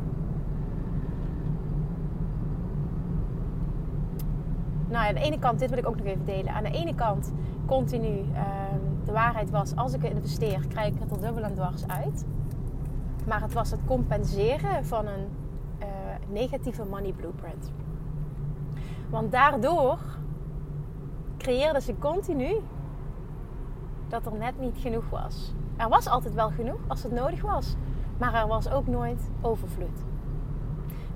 nou, 4.90 5.06
aan 5.06 5.14
de 5.14 5.20
ene 5.20 5.38
kant, 5.38 5.59
dit 5.59 5.68
wil 5.70 5.78
ik 5.78 5.87
ook 5.87 5.97
nog 5.97 6.06
even 6.06 6.25
delen. 6.25 6.52
Aan 6.52 6.62
de 6.62 6.70
ene 6.70 6.94
kant 6.94 7.32
continu 7.66 8.25
ehm, 8.35 9.04
de 9.04 9.12
waarheid 9.12 9.50
was, 9.50 9.76
als 9.76 9.92
ik 9.92 10.02
investeer, 10.02 10.66
krijg 10.68 10.94
ik 10.94 11.00
het 11.00 11.11
er 11.11 11.20
dubbel 11.20 11.42
en 11.42 11.54
dwars 11.54 11.87
uit. 11.87 12.25
Maar 13.26 13.40
het 13.40 13.52
was 13.52 13.70
het 13.70 13.80
compenseren 13.87 14.85
van 14.85 15.06
een 15.06 15.28
uh, 15.80 15.87
negatieve 16.28 16.85
money 16.85 17.12
blueprint. 17.12 17.73
Want 19.11 19.32
daardoor 19.32 19.99
creëerde 21.38 21.80
ze 21.80 21.99
continu 21.99 22.54
dat 24.09 24.26
er 24.26 24.37
net 24.37 24.61
niet 24.61 24.76
genoeg 24.78 25.11
was. 25.11 25.52
Er 25.76 25.88
was 25.88 26.09
altijd 26.09 26.35
wel 26.35 26.50
genoeg 26.50 26.80
als 26.87 27.02
het 27.02 27.12
nodig 27.12 27.42
was, 27.42 27.75
maar 28.18 28.35
er 28.35 28.47
was 28.47 28.70
ook 28.70 28.87
nooit 28.87 29.30
overvloed. 29.40 30.04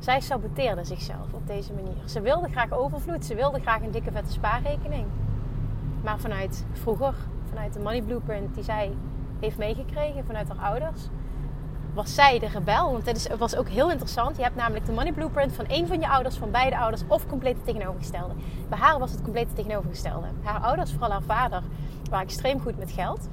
Zij 0.04 0.20
saboteerde 0.20 0.84
zichzelf 0.84 1.32
op 1.32 1.46
deze 1.46 1.72
manier. 1.72 1.96
Ze 2.04 2.20
wilde 2.20 2.48
graag 2.48 2.72
overvloed. 2.72 3.24
Ze 3.24 3.34
wilde 3.34 3.60
graag 3.60 3.82
een 3.82 3.90
dikke 3.90 4.12
vette 4.12 4.32
spaarrekening. 4.32 5.06
maar 6.02 6.18
vanuit 6.18 6.64
vroeger, 6.72 7.14
vanuit 7.48 7.72
de 7.72 7.80
money 7.80 8.02
blueprint 8.02 8.54
die 8.54 8.64
zij 8.64 8.96
heeft 9.40 9.58
meegekregen 9.58 10.24
vanuit 10.24 10.48
haar 10.48 10.70
ouders, 10.70 11.08
was 11.94 12.14
zij 12.14 12.38
de 12.38 12.46
rebel. 12.46 12.92
Want 12.92 13.06
het, 13.06 13.16
is, 13.16 13.28
was 13.38 13.56
ook 13.56 13.68
heel 13.68 13.90
interessant. 13.90 14.36
Je 14.36 14.42
hebt 14.42 14.56
namelijk 14.56 14.86
de 14.86 14.92
money 14.92 15.12
blueprint 15.12 15.52
van 15.52 15.66
één 15.66 15.86
van 15.86 16.00
je 16.00 16.08
ouders, 16.08 16.36
van 16.36 16.50
beide 16.50 16.78
ouders, 16.78 17.02
of 17.06 17.26
compleet 17.26 17.56
het 17.56 17.64
tegenovergestelde. 17.64 18.34
Bij 18.68 18.78
haar 18.78 18.98
was 18.98 19.10
het 19.10 19.22
compleet 19.22 19.46
het 19.46 19.56
tegenovergestelde. 19.56 20.26
Haar 20.42 20.60
ouders, 20.60 20.90
vooral 20.90 21.10
haar 21.10 21.22
vader, 21.22 21.62
waren 22.10 22.26
extreem 22.26 22.60
goed 22.60 22.78
met 22.78 22.90
geld. 22.90 23.28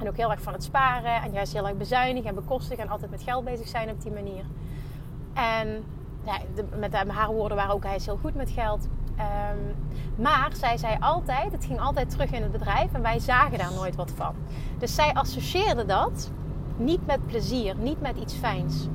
En 0.00 0.08
ook 0.08 0.16
heel 0.16 0.30
erg 0.30 0.42
van 0.42 0.52
het 0.52 0.64
sparen. 0.64 1.22
En 1.22 1.32
juist 1.32 1.52
heel 1.52 1.68
erg 1.68 1.76
bezuinigen 1.76 2.28
en 2.28 2.34
bekostigen. 2.34 2.84
En 2.84 2.90
altijd 2.90 3.10
met 3.10 3.22
geld 3.22 3.44
bezig 3.44 3.68
zijn 3.68 3.90
op 3.90 4.02
die 4.02 4.12
manier. 4.12 4.44
En 5.36 5.84
met 6.78 6.94
haar 7.08 7.28
woorden 7.28 7.56
waren 7.56 7.74
ook 7.74 7.84
hij 7.84 8.00
heel 8.04 8.18
goed 8.20 8.34
met 8.34 8.50
geld. 8.50 8.88
Um, 9.18 9.74
maar 10.16 10.50
zij 10.52 10.76
zei 10.76 10.96
altijd, 11.00 11.52
het 11.52 11.64
ging 11.64 11.80
altijd 11.80 12.10
terug 12.10 12.32
in 12.32 12.42
het 12.42 12.52
bedrijf 12.52 12.92
en 12.92 13.02
wij 13.02 13.18
zagen 13.18 13.58
daar 13.58 13.72
nooit 13.72 13.96
wat 13.96 14.10
van. 14.16 14.34
Dus 14.78 14.94
zij 14.94 15.14
associeerde 15.14 15.86
dat 15.86 16.30
niet 16.76 17.06
met 17.06 17.26
plezier, 17.26 17.76
niet 17.76 18.00
met 18.00 18.16
iets 18.16 18.34
fijns. 18.34 18.88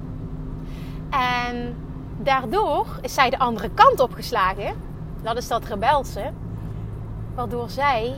En 1.10 1.76
daardoor 2.18 2.86
is 3.02 3.14
zij 3.14 3.30
de 3.30 3.40
andere 3.40 3.70
kant 3.70 4.00
opgeslagen. 4.00 4.76
Dat 5.22 5.38
is 5.38 5.48
dat 5.48 5.66
rebelse. 5.66 6.32
Waardoor 7.36 7.70
zij 7.70 8.16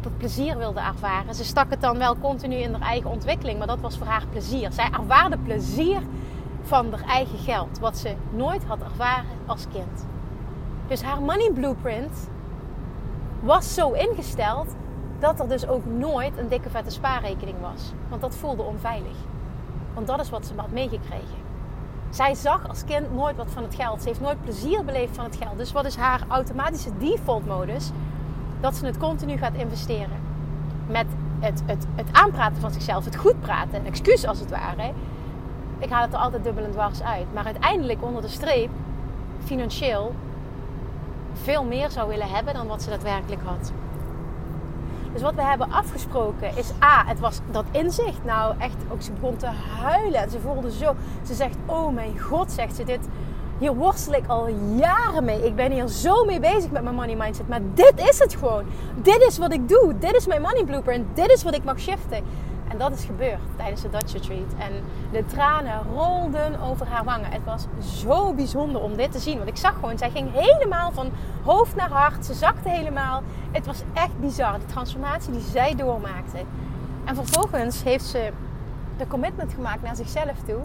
dat 0.00 0.16
plezier 0.16 0.56
wilde 0.56 0.80
ervaren. 0.80 1.34
Ze 1.34 1.44
stak 1.44 1.70
het 1.70 1.80
dan 1.80 1.98
wel 1.98 2.18
continu 2.18 2.54
in 2.54 2.72
haar 2.72 2.88
eigen 2.88 3.10
ontwikkeling, 3.10 3.58
maar 3.58 3.66
dat 3.66 3.80
was 3.80 3.98
voor 3.98 4.06
haar 4.06 4.26
plezier. 4.30 4.72
Zij 4.72 4.90
ervaarde 4.90 5.38
plezier 5.38 6.00
van 6.68 6.92
haar 6.92 7.08
eigen 7.08 7.38
geld, 7.38 7.78
wat 7.78 7.96
ze 7.96 8.14
nooit 8.30 8.64
had 8.64 8.82
ervaren 8.82 9.36
als 9.46 9.66
kind. 9.72 10.06
Dus 10.86 11.02
haar 11.02 11.22
money 11.22 11.50
blueprint 11.52 12.28
was 13.40 13.74
zo 13.74 13.92
ingesteld 13.92 14.74
dat 15.18 15.40
er 15.40 15.48
dus 15.48 15.66
ook 15.66 15.84
nooit 15.86 16.38
een 16.38 16.48
dikke 16.48 16.70
vette 16.70 16.90
spaarrekening 16.90 17.56
was. 17.60 17.92
Want 18.08 18.20
dat 18.20 18.34
voelde 18.34 18.62
onveilig. 18.62 19.16
Want 19.94 20.06
dat 20.06 20.20
is 20.20 20.30
wat 20.30 20.46
ze 20.46 20.52
had 20.56 20.70
meegekregen. 20.70 21.46
Zij 22.10 22.34
zag 22.34 22.68
als 22.68 22.84
kind 22.84 23.14
nooit 23.14 23.36
wat 23.36 23.50
van 23.50 23.62
het 23.62 23.74
geld. 23.74 24.02
Ze 24.02 24.08
heeft 24.08 24.20
nooit 24.20 24.42
plezier 24.42 24.84
beleefd 24.84 25.14
van 25.14 25.24
het 25.24 25.36
geld. 25.36 25.58
Dus 25.58 25.72
wat 25.72 25.84
is 25.84 25.96
haar 25.96 26.20
automatische 26.28 26.90
default 26.98 27.46
modus? 27.46 27.90
Dat 28.60 28.76
ze 28.76 28.86
het 28.86 28.98
continu 28.98 29.36
gaat 29.36 29.54
investeren. 29.54 30.20
Met 30.86 31.06
het, 31.40 31.62
het, 31.66 31.86
het 31.94 32.08
aanpraten 32.12 32.60
van 32.60 32.70
zichzelf, 32.70 33.04
het 33.04 33.16
goed 33.16 33.40
praten, 33.40 33.74
een 33.74 33.86
excuus 33.86 34.26
als 34.26 34.40
het 34.40 34.50
ware. 34.50 34.92
Ik 35.78 35.90
haal 35.90 36.02
het 36.02 36.12
er 36.12 36.18
altijd 36.18 36.44
dubbel 36.44 36.64
en 36.64 36.70
dwars 36.70 37.02
uit. 37.02 37.34
Maar 37.34 37.44
uiteindelijk 37.44 38.02
onder 38.02 38.22
de 38.22 38.28
streep, 38.28 38.70
financieel, 39.44 40.14
veel 41.32 41.64
meer 41.64 41.90
zou 41.90 42.08
willen 42.08 42.28
hebben 42.28 42.54
dan 42.54 42.66
wat 42.66 42.82
ze 42.82 42.90
daadwerkelijk 42.90 43.42
had. 43.44 43.72
Dus 45.12 45.22
wat 45.22 45.34
we 45.34 45.42
hebben 45.42 45.72
afgesproken 45.72 46.56
is 46.56 46.70
A, 46.82 47.04
het 47.06 47.20
was 47.20 47.40
dat 47.50 47.64
inzicht. 47.70 48.24
Nou, 48.24 48.54
echt, 48.58 48.76
ook 48.92 49.02
ze 49.02 49.12
begon 49.12 49.36
te 49.36 49.46
huilen. 49.80 50.20
En 50.20 50.30
ze 50.30 50.40
voelde 50.40 50.70
zo. 50.70 50.94
Ze 51.26 51.34
zegt: 51.34 51.56
Oh 51.66 51.94
mijn 51.94 52.18
god, 52.18 52.52
zegt 52.52 52.76
ze 52.76 52.84
dit. 52.84 53.08
Hier 53.58 53.74
worstel 53.74 54.14
ik 54.14 54.26
al 54.26 54.48
jaren 54.76 55.24
mee. 55.24 55.46
Ik 55.46 55.56
ben 55.56 55.72
hier 55.72 55.86
zo 55.86 56.24
mee 56.24 56.40
bezig 56.40 56.70
met 56.70 56.82
mijn 56.82 56.94
money 56.94 57.16
mindset. 57.16 57.48
Maar 57.48 57.60
dit 57.74 57.92
is 57.96 58.18
het 58.18 58.34
gewoon. 58.34 58.64
Dit 59.02 59.20
is 59.20 59.38
wat 59.38 59.52
ik 59.52 59.68
doe. 59.68 59.98
Dit 59.98 60.14
is 60.14 60.26
mijn 60.26 60.42
money 60.42 60.64
blueprint. 60.64 61.16
Dit 61.16 61.30
is 61.30 61.42
wat 61.42 61.54
ik 61.54 61.64
mag 61.64 61.80
shiften. 61.80 62.24
En 62.68 62.78
dat 62.78 62.92
is 62.92 63.04
gebeurd 63.04 63.40
tijdens 63.56 63.82
de 63.82 63.90
Dutch 63.90 64.12
Retreat. 64.12 64.52
En 64.58 64.72
de 65.12 65.26
tranen 65.26 65.82
rolden 65.94 66.60
over 66.60 66.86
haar 66.86 67.04
wangen. 67.04 67.30
Het 67.30 67.44
was 67.44 67.66
zo 68.00 68.34
bijzonder 68.34 68.80
om 68.82 68.96
dit 68.96 69.12
te 69.12 69.18
zien. 69.18 69.36
Want 69.36 69.48
ik 69.48 69.56
zag 69.56 69.74
gewoon, 69.74 69.98
zij 69.98 70.10
ging 70.10 70.32
helemaal 70.32 70.92
van 70.92 71.10
hoofd 71.44 71.76
naar 71.76 71.90
hart. 71.90 72.26
Ze 72.26 72.34
zakte 72.34 72.68
helemaal. 72.68 73.22
Het 73.50 73.66
was 73.66 73.82
echt 73.92 74.20
bizar, 74.20 74.58
de 74.58 74.66
transformatie 74.66 75.32
die 75.32 75.40
zij 75.40 75.74
doormaakte. 75.74 76.38
En 77.04 77.14
vervolgens 77.14 77.82
heeft 77.82 78.04
ze 78.04 78.32
de 78.96 79.06
commitment 79.06 79.52
gemaakt 79.52 79.82
naar 79.82 79.96
zichzelf 79.96 80.36
toe. 80.46 80.60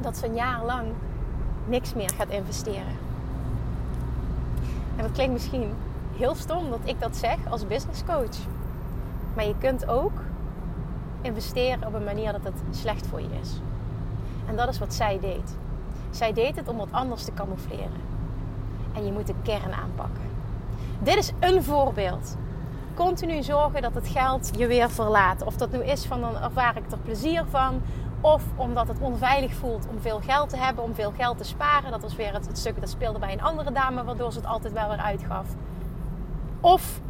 Dat 0.00 0.16
ze 0.16 0.26
een 0.26 0.34
jaar 0.34 0.64
lang 0.64 0.86
niks 1.66 1.94
meer 1.94 2.10
gaat 2.16 2.28
investeren. 2.28 3.02
En 4.96 5.02
dat 5.02 5.12
klinkt 5.12 5.32
misschien 5.32 5.74
heel 6.16 6.34
stom 6.34 6.70
dat 6.70 6.80
ik 6.84 7.00
dat 7.00 7.16
zeg 7.16 7.36
als 7.48 7.66
business 7.66 8.04
coach. 8.04 8.36
Maar 9.34 9.44
je 9.44 9.54
kunt 9.58 9.88
ook 9.88 10.12
investeren 11.24 11.86
op 11.86 11.94
een 11.94 12.04
manier 12.04 12.32
dat 12.32 12.44
het 12.44 12.62
slecht 12.70 13.06
voor 13.06 13.20
je 13.20 13.28
is. 13.40 13.60
En 14.46 14.56
dat 14.56 14.68
is 14.68 14.78
wat 14.78 14.94
zij 14.94 15.18
deed. 15.20 15.56
Zij 16.10 16.32
deed 16.32 16.56
het 16.56 16.68
om 16.68 16.76
wat 16.76 16.92
anders 16.92 17.24
te 17.24 17.34
camoufleren. 17.34 18.02
En 18.92 19.06
je 19.06 19.12
moet 19.12 19.26
de 19.26 19.34
kern 19.42 19.72
aanpakken. 19.72 20.22
Dit 20.98 21.16
is 21.16 21.32
een 21.40 21.62
voorbeeld. 21.62 22.36
Continu 22.94 23.42
zorgen 23.42 23.82
dat 23.82 23.94
het 23.94 24.08
geld 24.08 24.50
je 24.56 24.66
weer 24.66 24.90
verlaat. 24.90 25.42
Of 25.42 25.56
dat 25.56 25.70
nu 25.70 25.84
is 25.84 26.04
van 26.04 26.20
dan 26.20 26.36
ervaar 26.42 26.76
ik 26.76 26.90
er 26.90 26.98
plezier 26.98 27.44
van. 27.50 27.82
Of 28.20 28.42
omdat 28.56 28.88
het 28.88 29.00
onveilig 29.00 29.54
voelt 29.54 29.86
om 29.90 30.00
veel 30.00 30.20
geld 30.20 30.48
te 30.48 30.56
hebben, 30.56 30.84
om 30.84 30.94
veel 30.94 31.12
geld 31.16 31.38
te 31.38 31.44
sparen. 31.44 31.90
Dat 31.90 32.02
was 32.02 32.16
weer 32.16 32.32
het, 32.32 32.46
het 32.46 32.58
stuk 32.58 32.80
dat 32.80 32.88
speelde 32.88 33.18
bij 33.18 33.32
een 33.32 33.42
andere 33.42 33.72
dame, 33.72 34.04
waardoor 34.04 34.32
ze 34.32 34.38
het 34.38 34.48
altijd 34.48 34.72
wel 34.72 34.88
weer 34.88 34.98
uitgaf. 34.98 35.46
Of 36.60 37.00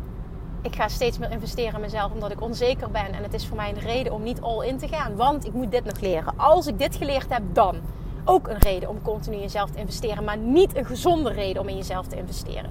ik 0.64 0.75
ga 0.75 0.88
steeds 0.88 1.18
meer 1.18 1.30
investeren 1.30 1.75
in 1.75 1.80
mezelf 1.80 2.12
omdat 2.12 2.30
ik 2.30 2.40
onzeker 2.40 2.90
ben. 2.90 3.12
En 3.12 3.23
het 3.23 3.35
is 3.35 3.47
voor 3.47 3.56
mij 3.56 3.68
een 3.68 3.78
reden 3.78 4.12
om 4.12 4.23
niet 4.23 4.40
all 4.40 4.66
in 4.66 4.78
te 4.78 4.88
gaan. 4.88 5.16
Want 5.16 5.47
ik 5.47 5.52
moet 5.52 5.71
dit 5.71 5.85
nog 5.85 6.00
leren. 6.00 6.33
Als 6.37 6.66
ik 6.66 6.78
dit 6.78 6.97
geleerd 6.97 7.28
heb, 7.28 7.42
dan. 7.52 7.76
Ook 8.25 8.49
een 8.49 8.59
reden 8.59 8.88
om 8.88 9.02
continu 9.02 9.37
in 9.37 9.42
jezelf 9.42 9.71
te 9.71 9.78
investeren. 9.78 10.25
Maar 10.25 10.37
niet 10.37 10.76
een 10.76 10.85
gezonde 10.85 11.33
reden 11.33 11.62
om 11.62 11.68
in 11.68 11.76
jezelf 11.76 12.06
te 12.06 12.16
investeren. 12.16 12.71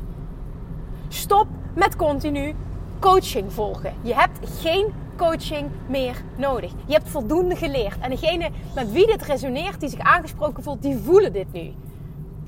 Stop 1.08 1.48
met 1.76 1.96
continu 1.96 2.56
coaching 3.00 3.54
volgen. 3.54 3.94
Je 4.02 4.14
hebt 4.14 4.50
geen 4.62 4.94
coaching 5.18 5.70
meer 5.88 6.22
nodig. 6.36 6.72
Je 6.86 6.94
hebt 6.94 7.10
voldoende 7.10 7.56
geleerd. 7.56 8.00
En 8.00 8.10
degene 8.10 8.50
met 8.76 8.92
wie 8.92 9.06
dit 9.06 9.22
resoneert, 9.22 9.80
die 9.80 9.90
zich 9.90 10.00
aangesproken 10.00 10.64
voelt, 10.64 10.82
die 10.82 10.98
voelen 10.98 11.34
dit 11.34 11.54
nu. 11.54 11.74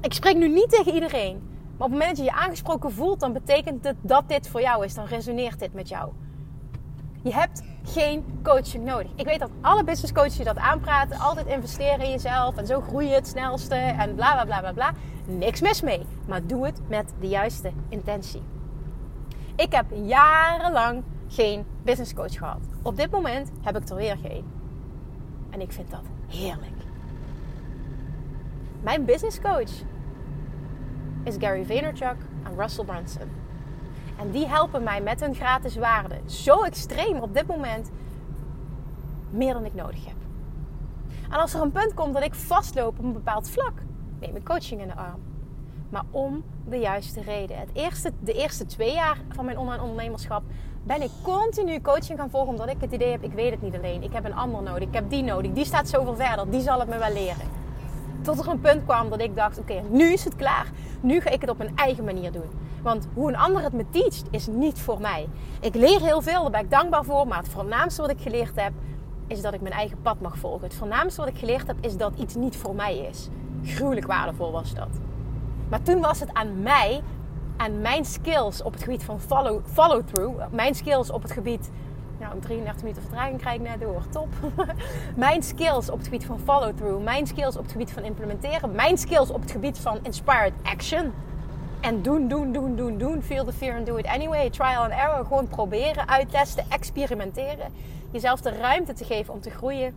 Ik 0.02 0.14
spreek 0.14 0.36
nu 0.36 0.50
niet 0.50 0.70
tegen 0.70 0.94
iedereen. 0.94 1.55
Maar 1.78 1.88
op 1.88 1.94
het 1.94 2.00
moment 2.00 2.18
dat 2.18 2.26
je 2.26 2.32
je 2.32 2.38
aangesproken 2.38 2.92
voelt, 2.92 3.20
dan 3.20 3.34
betekent 3.34 3.84
het 3.84 3.96
dat 4.02 4.30
dit 4.30 4.48
voor 4.48 4.62
jou 4.62 4.86
is. 4.86 4.94
Dan 4.94 5.06
resoneert 5.06 5.60
dit 5.60 5.74
met 5.74 5.90
jou. 5.90 6.12
Je 7.24 7.34
hebt 7.34 7.64
geen 7.84 8.40
coaching 8.44 8.86
nodig. 8.86 9.12
Ik 9.16 9.26
weet 9.26 9.40
dat 9.40 9.50
alle 9.62 9.84
business 9.84 10.14
coaches 10.14 10.36
die 10.36 10.46
dat 10.46 10.58
aanpraten, 10.58 11.20
altijd 11.20 11.48
investeren 11.48 12.00
in 12.00 12.12
jezelf 12.12 12.58
en 12.58 12.68
zo 12.68 12.82
groei 12.82 13.08
je 13.08 13.14
het 13.14 13.28
snelste 13.28 13.76
en 13.76 14.16
bla 14.16 14.34
bla 14.34 14.46
bla 14.46 14.60
bla 14.60 14.72
bla. 14.72 14.92
Niks 15.26 15.62
mis 15.62 15.82
mee. 15.82 16.06
Maar 16.28 16.46
doe 16.46 16.66
het 16.66 16.80
met 16.88 17.14
de 17.20 17.28
juiste 17.28 17.72
intentie. 17.90 18.42
Ik 19.56 19.72
heb 19.72 19.86
jarenlang 20.04 21.04
geen 21.28 21.66
business 21.84 22.14
coach 22.14 22.38
gehad. 22.38 22.60
Op 22.82 22.96
dit 22.96 23.12
moment 23.12 23.52
heb 23.62 23.78
ik 23.78 23.90
er 23.90 23.96
weer 23.96 24.18
geen. 24.18 24.46
En 25.50 25.62
ik 25.62 25.72
vind 25.72 25.92
dat 25.92 26.04
heerlijk. 26.28 26.74
Mijn 28.82 29.06
business 29.06 29.42
coach 29.42 29.72
is 31.26 31.36
Gary 31.40 31.66
Vaynerchuk 31.66 32.18
en 32.44 32.58
Russell 32.58 32.86
Brunson. 32.86 33.30
En 34.20 34.32
die 34.32 34.48
helpen 34.48 34.84
mij 34.84 35.02
met 35.02 35.20
hun 35.20 35.36
gratis 35.36 35.76
waarde 35.76 36.16
zo 36.26 36.62
extreem 36.62 37.20
op 37.20 37.34
dit 37.34 37.48
moment 37.48 37.92
meer 39.30 39.54
dan 39.54 39.66
ik 39.66 39.74
nodig 39.74 40.06
heb. 40.06 40.16
En 41.30 41.40
als 41.40 41.54
er 41.54 41.62
een 41.62 41.72
punt 41.72 41.94
komt 41.94 42.14
dat 42.14 42.24
ik 42.24 42.34
vastloop 42.34 43.00
op 43.00 43.04
een 43.04 43.14
bepaald 43.14 43.50
vlak, 43.50 43.74
neem 44.20 44.36
ik 44.36 44.44
coaching 44.44 44.82
in 44.82 44.88
de 44.88 44.96
arm. 44.96 45.22
Maar 45.90 46.04
om 46.12 46.44
de 46.70 46.78
juiste 46.78 47.22
reden. 47.22 47.58
Het 47.58 47.70
eerste, 47.74 48.12
de 48.20 48.34
eerste 48.34 48.66
twee 48.66 48.94
jaar 48.94 49.18
van 49.30 49.46
mijn 49.46 49.58
online 49.58 49.82
ondernemerschap 49.82 50.44
ben 50.84 51.02
ik 51.02 51.10
continu 51.22 51.82
coaching 51.82 52.20
gaan 52.20 52.30
volgen. 52.30 52.50
Omdat 52.50 52.70
ik 52.70 52.82
het 52.82 52.92
idee 52.92 53.12
heb, 53.12 53.24
ik 53.24 53.34
weet 53.34 53.52
het 53.52 53.62
niet 53.62 53.76
alleen. 53.76 54.04
Ik 54.04 54.14
heb 54.14 54.26
een 54.26 54.36
ander 54.36 54.64
nodig. 54.64 54.88
Ik 54.88 54.94
heb 54.94 55.10
die 55.10 55.24
nodig. 55.24 55.52
Die 55.52 55.66
staat 55.66 55.90
zoveel 55.90 56.16
verder. 56.16 56.50
Die 56.50 56.62
zal 56.62 56.80
het 56.80 56.90
me 56.90 56.98
wel 56.98 57.14
leren. 57.14 57.65
Tot 58.26 58.40
er 58.40 58.48
een 58.48 58.62
punt 58.62 58.84
kwam 58.84 59.10
dat 59.10 59.22
ik 59.22 59.36
dacht: 59.36 59.60
oké, 59.60 59.82
nu 59.90 60.12
is 60.12 60.24
het 60.24 60.36
klaar. 60.36 60.72
Nu 61.02 61.20
ga 61.22 61.30
ik 61.30 61.42
het 61.42 61.50
op 61.50 61.58
mijn 61.58 61.76
eigen 61.76 62.04
manier 62.04 62.32
doen. 62.32 62.50
Want 62.82 63.08
hoe 63.14 63.28
een 63.28 63.38
ander 63.38 63.64
het 63.64 63.74
me 63.74 63.86
teacht, 63.90 64.24
is 64.32 64.48
niet 64.48 64.80
voor 64.80 65.02
mij. 65.02 65.28
Ik 65.60 65.76
leer 65.76 66.02
heel 66.02 66.22
veel, 66.22 66.42
daar 66.42 66.52
ben 66.52 66.62
ik 66.62 66.72
dankbaar 66.72 67.04
voor. 67.04 67.28
Maar 67.28 67.38
het 67.38 67.50
voornaamste 67.50 68.02
wat 68.02 68.12
ik 68.12 68.22
geleerd 68.22 68.56
heb, 68.56 68.72
is 69.28 69.42
dat 69.42 69.54
ik 69.54 69.62
mijn 69.62 69.74
eigen 69.74 70.02
pad 70.02 70.22
mag 70.22 70.38
volgen. 70.38 70.64
Het 70.64 70.76
voornaamste 70.76 71.22
wat 71.22 71.30
ik 71.30 71.38
geleerd 71.38 71.68
heb, 71.68 71.76
is 71.82 71.98
dat 71.98 72.14
iets 72.16 72.36
niet 72.36 72.56
voor 72.56 72.76
mij 72.76 72.98
is. 72.98 73.30
Gruwelijk 73.64 74.08
waardevol 74.08 74.52
was 74.52 74.74
dat. 74.74 74.90
Maar 75.70 75.82
toen 75.82 76.02
was 76.02 76.20
het 76.20 76.34
aan 76.34 76.62
mij, 76.62 77.02
aan 77.58 77.82
mijn 77.82 78.06
skills 78.06 78.64
op 78.64 78.74
het 78.74 78.84
gebied 78.84 79.04
van 79.04 79.20
follow, 79.20 79.62
follow 79.66 80.02
through, 80.12 80.44
mijn 80.52 80.76
skills 80.76 81.12
op 81.12 81.22
het 81.22 81.32
gebied 81.32 81.70
nou, 82.20 82.40
33 82.40 82.82
minuten 82.84 83.02
vertraging 83.02 83.40
krijg 83.40 83.56
ik 83.56 83.68
net 83.68 83.80
door. 83.80 84.04
Top. 84.10 84.28
mijn 85.16 85.44
skills 85.44 85.90
op 85.90 85.98
het 85.98 86.06
gebied 86.06 86.26
van 86.26 86.40
follow-through. 86.40 87.04
Mijn 87.04 87.28
skills 87.28 87.56
op 87.56 87.64
het 87.64 87.72
gebied 87.72 87.92
van 87.92 88.04
implementeren. 88.04 88.72
Mijn 88.72 88.98
skills 88.98 89.30
op 89.30 89.42
het 89.42 89.52
gebied 89.52 89.80
van 89.80 90.00
inspired 90.02 90.54
action. 90.64 91.14
En 91.82 92.02
doen, 92.02 92.28
doen, 92.28 92.52
doen, 92.52 92.76
doen, 92.76 92.98
doen. 92.98 93.22
Feel 93.22 93.46
the 93.46 93.54
fear 93.54 93.78
and 93.78 93.86
do 93.86 93.96
it 93.96 94.06
anyway. 94.06 94.50
Trial 94.50 94.84
and 94.84 94.92
error. 94.92 95.26
Gewoon 95.26 95.48
proberen, 95.48 96.08
uittesten, 96.08 96.66
experimenteren. 96.70 97.72
Jezelf 98.12 98.42
de 98.42 98.58
ruimte 98.58 98.94
te 98.94 99.06
geven 99.06 99.34
om 99.34 99.42
te 99.42 99.50
groeien. 99.50 99.94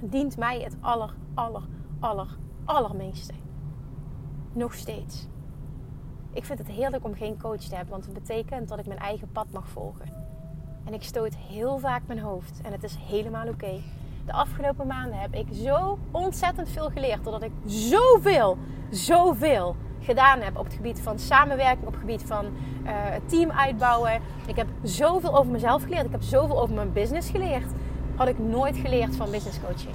Dient 0.00 0.36
mij 0.36 0.60
het 0.60 0.76
aller, 0.80 1.14
aller, 1.34 1.62
aller, 2.00 2.36
allermeeste. 2.64 3.32
Nog 4.52 4.74
steeds. 4.74 5.26
Ik 6.32 6.44
vind 6.44 6.58
het 6.58 6.68
heerlijk 6.68 7.04
om 7.04 7.14
geen 7.14 7.40
coach 7.40 7.60
te 7.60 7.74
hebben, 7.74 7.92
want 7.92 8.04
het 8.04 8.14
betekent 8.14 8.68
dat 8.68 8.78
ik 8.78 8.86
mijn 8.86 8.98
eigen 8.98 9.28
pad 9.32 9.46
mag 9.50 9.68
volgen. 9.68 10.23
En 10.84 10.94
ik 10.94 11.02
stoot 11.02 11.34
heel 11.34 11.78
vaak 11.78 12.02
mijn 12.06 12.18
hoofd 12.18 12.60
en 12.62 12.72
het 12.72 12.82
is 12.82 12.96
helemaal 13.08 13.48
oké. 13.48 13.80
De 14.26 14.32
afgelopen 14.32 14.86
maanden 14.86 15.18
heb 15.18 15.34
ik 15.34 15.46
zo 15.52 15.98
ontzettend 16.10 16.68
veel 16.68 16.90
geleerd, 16.90 17.24
doordat 17.24 17.42
ik 17.42 17.52
zoveel, 17.66 18.58
zoveel 18.90 19.76
gedaan 20.00 20.40
heb 20.40 20.58
op 20.58 20.64
het 20.64 20.74
gebied 20.74 21.00
van 21.00 21.18
samenwerking, 21.18 21.86
op 21.86 21.92
het 21.92 22.00
gebied 22.00 22.22
van 22.22 22.46
uh, 22.84 22.90
team 23.26 23.50
uitbouwen. 23.50 24.20
Ik 24.46 24.56
heb 24.56 24.66
zoveel 24.82 25.38
over 25.38 25.52
mezelf 25.52 25.82
geleerd, 25.82 26.04
ik 26.04 26.10
heb 26.10 26.22
zoveel 26.22 26.60
over 26.60 26.74
mijn 26.74 26.92
business 26.92 27.30
geleerd. 27.30 27.72
Had 28.16 28.28
ik 28.28 28.38
nooit 28.38 28.76
geleerd 28.76 29.16
van 29.16 29.30
business 29.30 29.60
coaching. 29.60 29.94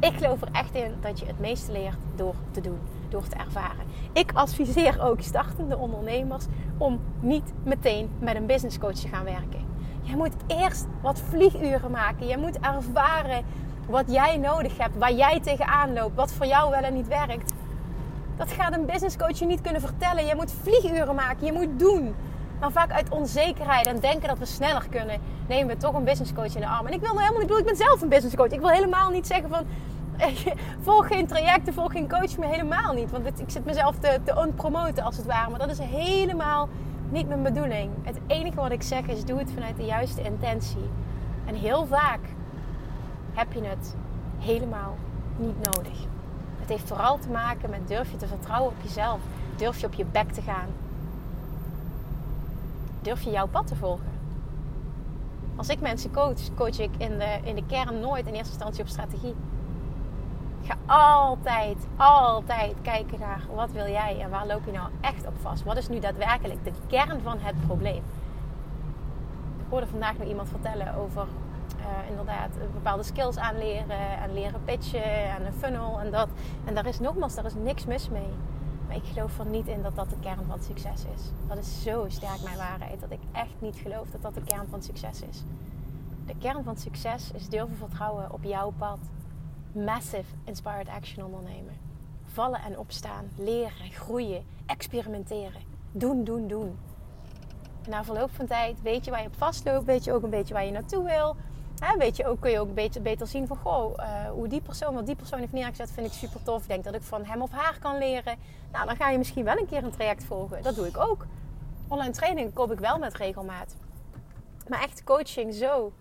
Ik 0.00 0.12
geloof 0.16 0.40
er 0.40 0.48
echt 0.52 0.74
in 0.74 0.94
dat 1.00 1.18
je 1.18 1.26
het 1.26 1.40
meeste 1.40 1.72
leert 1.72 1.96
door 2.14 2.34
te 2.50 2.60
doen, 2.60 2.78
door 3.08 3.28
te 3.28 3.36
ervaren. 3.36 3.84
Ik 4.12 4.32
adviseer 4.34 5.00
ook 5.00 5.20
startende 5.20 5.76
ondernemers 5.76 6.44
om 6.78 7.00
niet 7.20 7.52
meteen 7.62 8.10
met 8.18 8.36
een 8.36 8.46
business 8.46 8.78
coach 8.78 8.94
te 8.94 9.08
gaan 9.08 9.24
werken. 9.24 9.65
Je 10.06 10.16
moet 10.16 10.32
eerst 10.46 10.86
wat 11.00 11.20
vlieguren 11.28 11.90
maken. 11.90 12.26
Je 12.26 12.38
moet 12.38 12.58
ervaren 12.58 13.44
wat 13.86 14.04
jij 14.06 14.36
nodig 14.36 14.78
hebt, 14.78 14.96
waar 14.98 15.12
jij 15.12 15.40
tegenaan 15.40 15.92
loopt, 15.92 16.14
wat 16.14 16.32
voor 16.32 16.46
jou 16.46 16.70
wel 16.70 16.80
en 16.80 16.94
niet 16.94 17.08
werkt. 17.08 17.52
Dat 18.36 18.50
gaat 18.50 18.74
een 18.74 18.86
business 18.86 19.16
coach 19.16 19.38
je 19.38 19.46
niet 19.46 19.60
kunnen 19.60 19.80
vertellen. 19.80 20.26
Je 20.26 20.34
moet 20.34 20.54
vlieguren 20.62 21.14
maken, 21.14 21.46
je 21.46 21.52
moet 21.52 21.78
doen. 21.78 22.14
Maar 22.60 22.70
vaak 22.72 22.90
uit 22.92 23.08
onzekerheid 23.08 23.86
en 23.86 24.00
denken 24.00 24.28
dat 24.28 24.38
we 24.38 24.44
sneller 24.44 24.86
kunnen, 24.90 25.20
nemen 25.48 25.74
we 25.74 25.76
toch 25.80 25.94
een 25.94 26.04
business 26.04 26.32
coach 26.32 26.54
in 26.54 26.60
de 26.60 26.68
arm. 26.68 26.86
En 26.86 26.92
ik 26.92 27.00
wil 27.00 27.18
helemaal 27.18 27.40
niet, 27.40 27.50
ik, 27.50 27.58
ik 27.58 27.64
ben 27.64 27.76
zelf 27.76 28.02
een 28.02 28.08
business 28.08 28.36
coach. 28.36 28.50
Ik 28.50 28.60
wil 28.60 28.70
helemaal 28.70 29.10
niet 29.10 29.26
zeggen 29.26 29.48
van, 29.48 29.66
volg 30.86 31.06
geen 31.06 31.26
trajecten, 31.26 31.74
volg 31.74 31.92
geen 31.92 32.08
coach 32.08 32.38
meer, 32.38 32.48
helemaal 32.48 32.92
niet. 32.92 33.10
Want 33.10 33.26
ik 33.26 33.50
zit 33.50 33.64
mezelf 33.64 33.98
te, 33.98 34.20
te 34.24 34.36
onpromoten 34.36 35.04
als 35.04 35.16
het 35.16 35.26
ware. 35.26 35.50
Maar 35.50 35.58
dat 35.58 35.70
is 35.70 35.78
helemaal 35.78 36.68
niet 37.10 37.28
mijn 37.28 37.42
bedoeling. 37.42 37.90
Het 38.02 38.18
enige 38.26 38.56
wat 38.56 38.70
ik 38.70 38.82
zeg 38.82 39.06
is, 39.06 39.24
doe 39.24 39.38
het 39.38 39.50
vanuit 39.50 39.76
de 39.76 39.84
juiste 39.84 40.22
intentie. 40.22 40.90
En 41.44 41.54
heel 41.54 41.86
vaak 41.86 42.20
heb 43.32 43.52
je 43.52 43.62
het 43.62 43.94
helemaal 44.38 44.96
niet 45.36 45.74
nodig. 45.74 45.98
Het 46.60 46.68
heeft 46.68 46.88
vooral 46.88 47.18
te 47.18 47.28
maken 47.28 47.70
met 47.70 47.88
durf 47.88 48.10
je 48.10 48.16
te 48.16 48.26
vertrouwen 48.26 48.72
op 48.72 48.82
jezelf. 48.82 49.20
Durf 49.56 49.80
je 49.80 49.86
op 49.86 49.94
je 49.94 50.04
bek 50.04 50.32
te 50.32 50.42
gaan. 50.42 50.68
Durf 53.02 53.22
je 53.22 53.30
jouw 53.30 53.46
pad 53.46 53.66
te 53.66 53.76
volgen. 53.76 54.14
Als 55.56 55.68
ik 55.68 55.80
mensen 55.80 56.12
coach, 56.12 56.54
coach 56.54 56.78
ik 56.78 56.90
in 56.98 57.18
de, 57.18 57.38
in 57.42 57.54
de 57.54 57.66
kern 57.66 58.00
nooit 58.00 58.26
in 58.26 58.34
eerste 58.34 58.52
instantie 58.52 58.82
op 58.82 58.88
strategie. 58.88 59.34
Ga 60.66 60.76
altijd, 60.86 61.76
altijd 61.96 62.74
kijken 62.82 63.18
naar 63.18 63.40
wat 63.54 63.72
wil 63.72 63.88
jij 63.88 64.20
en 64.20 64.30
waar 64.30 64.46
loop 64.46 64.64
je 64.64 64.72
nou 64.72 64.88
echt 65.00 65.26
op 65.26 65.34
vast. 65.40 65.64
Wat 65.64 65.76
is 65.76 65.88
nu 65.88 66.00
daadwerkelijk 66.00 66.64
de 66.64 66.72
kern 66.86 67.20
van 67.22 67.38
het 67.38 67.66
probleem? 67.66 68.02
Ik 69.58 69.66
hoorde 69.68 69.86
vandaag 69.86 70.18
nog 70.18 70.28
iemand 70.28 70.48
vertellen 70.48 70.94
over 70.94 71.26
uh, 71.78 72.10
inderdaad 72.10 72.50
bepaalde 72.72 73.02
skills 73.02 73.36
aanleren 73.36 74.18
en 74.22 74.34
leren 74.34 74.64
pitchen 74.64 75.30
en 75.30 75.46
een 75.46 75.52
funnel 75.52 76.00
en 76.00 76.10
dat. 76.10 76.28
En 76.64 76.74
daar 76.74 76.86
is 76.86 77.00
nogmaals, 77.00 77.34
daar 77.34 77.44
is 77.44 77.54
niks 77.54 77.86
mis 77.86 78.08
mee. 78.08 78.32
Maar 78.86 78.96
ik 78.96 79.04
geloof 79.12 79.38
er 79.38 79.46
niet 79.46 79.66
in 79.66 79.82
dat 79.82 79.96
dat 79.96 80.10
de 80.10 80.18
kern 80.20 80.44
van 80.46 80.62
succes 80.62 81.04
is. 81.14 81.22
Dat 81.48 81.58
is 81.58 81.82
zo 81.82 82.04
sterk 82.08 82.42
mijn 82.42 82.56
waarheid 82.56 83.00
dat 83.00 83.10
ik 83.10 83.20
echt 83.32 83.54
niet 83.58 83.76
geloof 83.76 84.10
dat 84.10 84.22
dat 84.22 84.34
de 84.34 84.42
kern 84.44 84.66
van 84.70 84.82
succes 84.82 85.22
is. 85.22 85.44
De 86.26 86.34
kern 86.38 86.64
van 86.64 86.76
succes 86.76 87.30
is 87.32 87.48
durven 87.48 87.76
vertrouwen 87.76 88.32
op 88.32 88.44
jouw 88.44 88.72
pad. 88.78 88.98
Massive 89.84 90.34
inspired 90.44 90.88
action 90.88 91.24
ondernemen. 91.24 91.74
Vallen 92.24 92.60
en 92.60 92.78
opstaan, 92.78 93.30
leren, 93.36 93.92
groeien, 93.92 94.44
experimenteren. 94.66 95.60
Doen, 95.92 96.24
doen, 96.24 96.48
doen. 96.48 96.78
En 97.84 97.90
na 97.90 98.04
verloop 98.04 98.30
van 98.30 98.46
tijd 98.46 98.82
weet 98.82 99.04
je 99.04 99.10
waar 99.10 99.22
je 99.22 99.26
op 99.26 99.36
vastloopt, 99.36 99.84
weet 99.84 100.04
je 100.04 100.12
ook 100.12 100.22
een 100.22 100.30
beetje 100.30 100.54
waar 100.54 100.64
je 100.64 100.70
naartoe 100.70 101.04
wil. 101.04 101.36
Weet 101.98 102.16
je 102.16 102.26
ook, 102.26 102.40
kun 102.40 102.50
je 102.50 102.60
ook 102.60 102.74
beter, 102.74 103.02
beter 103.02 103.26
zien 103.26 103.46
van 103.46 103.56
goh, 103.56 103.94
uh, 103.98 104.30
hoe 104.30 104.48
die 104.48 104.60
persoon, 104.60 104.94
wat 104.94 105.06
die 105.06 105.16
persoon 105.16 105.38
heeft 105.38 105.52
neergezet, 105.52 105.90
vind 105.90 106.06
ik 106.06 106.12
super 106.12 106.42
tof. 106.42 106.62
Ik 106.62 106.68
denk 106.68 106.84
dat 106.84 106.94
ik 106.94 107.02
van 107.02 107.24
hem 107.24 107.42
of 107.42 107.50
haar 107.50 107.78
kan 107.78 107.98
leren. 107.98 108.36
Nou, 108.72 108.86
dan 108.86 108.96
ga 108.96 109.10
je 109.10 109.18
misschien 109.18 109.44
wel 109.44 109.56
een 109.56 109.66
keer 109.66 109.84
een 109.84 109.90
traject 109.90 110.24
volgen. 110.24 110.62
Dat 110.62 110.74
doe 110.74 110.86
ik 110.86 110.96
ook. 110.98 111.26
Online 111.88 112.12
training 112.12 112.52
koop 112.52 112.72
ik 112.72 112.78
wel 112.78 112.98
met 112.98 113.14
regelmaat. 113.14 113.76
Maar 114.68 114.82
echt 114.82 115.04
coaching 115.04 115.54
zo. 115.54 115.92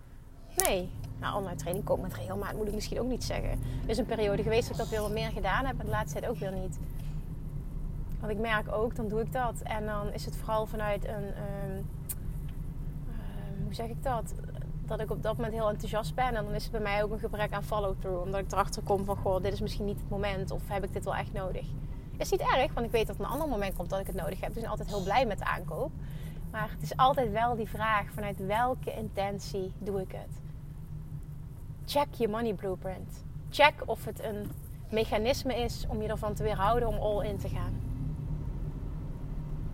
Nee. 0.55 0.91
Nou, 1.19 1.35
online 1.37 1.55
training 1.55 1.85
koop 1.85 2.01
met 2.01 2.13
regelmaat 2.13 2.53
moet 2.53 2.67
ik 2.67 2.73
misschien 2.73 2.99
ook 2.99 3.07
niet 3.07 3.23
zeggen. 3.23 3.49
Er 3.83 3.89
is 3.89 3.97
een 3.97 4.05
periode 4.05 4.43
geweest 4.43 4.61
dat 4.61 4.71
ik 4.71 4.77
dat 4.77 4.89
weer 4.89 5.01
wat 5.01 5.11
meer 5.11 5.31
gedaan 5.31 5.65
heb, 5.65 5.75
maar 5.75 5.85
de 5.85 5.91
laatste 5.91 6.19
tijd 6.19 6.31
ook 6.31 6.39
weer 6.39 6.51
niet. 6.51 6.79
Want 8.19 8.31
ik 8.31 8.39
merk 8.39 8.71
ook, 8.71 8.95
dan 8.95 9.07
doe 9.07 9.21
ik 9.21 9.31
dat. 9.31 9.61
En 9.63 9.85
dan 9.85 10.13
is 10.13 10.25
het 10.25 10.35
vooral 10.35 10.65
vanuit 10.65 11.07
een. 11.07 11.23
Um, 11.23 11.85
hoe 13.63 13.73
zeg 13.73 13.87
ik 13.87 14.03
dat? 14.03 14.33
dat 14.87 14.99
ik 14.99 15.11
op 15.11 15.23
dat 15.23 15.35
moment 15.35 15.53
heel 15.53 15.69
enthousiast 15.69 16.15
ben. 16.15 16.35
En 16.35 16.43
dan 16.43 16.53
is 16.53 16.63
het 16.63 16.71
bij 16.71 16.81
mij 16.81 17.03
ook 17.03 17.11
een 17.11 17.19
gebrek 17.19 17.51
aan 17.51 17.63
follow-through. 17.63 18.21
Omdat 18.21 18.39
ik 18.39 18.51
erachter 18.51 18.83
kom 18.83 19.05
van, 19.05 19.17
goh, 19.17 19.41
dit 19.41 19.53
is 19.53 19.61
misschien 19.61 19.85
niet 19.85 19.99
het 19.99 20.09
moment. 20.09 20.51
Of 20.51 20.61
heb 20.67 20.83
ik 20.83 20.93
dit 20.93 21.03
wel 21.03 21.15
echt 21.15 21.33
nodig? 21.33 21.65
Is 22.17 22.31
niet 22.31 22.39
erg, 22.39 22.73
want 22.73 22.85
ik 22.85 22.91
weet 22.91 23.07
dat 23.07 23.19
een 23.19 23.25
ander 23.25 23.47
moment 23.47 23.75
komt 23.75 23.89
dat 23.89 23.99
ik 23.99 24.07
het 24.07 24.15
nodig 24.15 24.39
heb. 24.39 24.47
Dus 24.47 24.55
ik 24.55 24.61
ben 24.61 24.69
altijd 24.69 24.89
heel 24.89 25.03
blij 25.03 25.25
met 25.25 25.37
de 25.37 25.45
aankoop. 25.45 25.91
Maar 26.51 26.69
het 26.71 26.81
is 26.81 26.97
altijd 26.97 27.31
wel 27.31 27.55
die 27.55 27.69
vraag, 27.69 28.11
vanuit 28.13 28.45
welke 28.45 28.93
intentie 28.93 29.73
doe 29.77 30.01
ik 30.01 30.11
het? 30.11 30.44
Check 31.85 32.13
je 32.13 32.27
money 32.27 32.53
blueprint. 32.53 33.25
Check 33.49 33.73
of 33.85 34.05
het 34.05 34.23
een 34.23 34.51
mechanisme 34.89 35.55
is 35.55 35.85
om 35.87 36.01
je 36.01 36.07
ervan 36.07 36.33
te 36.33 36.43
weerhouden 36.43 36.87
om 36.87 36.95
all 36.95 37.25
in 37.25 37.37
te 37.37 37.49
gaan. 37.49 37.81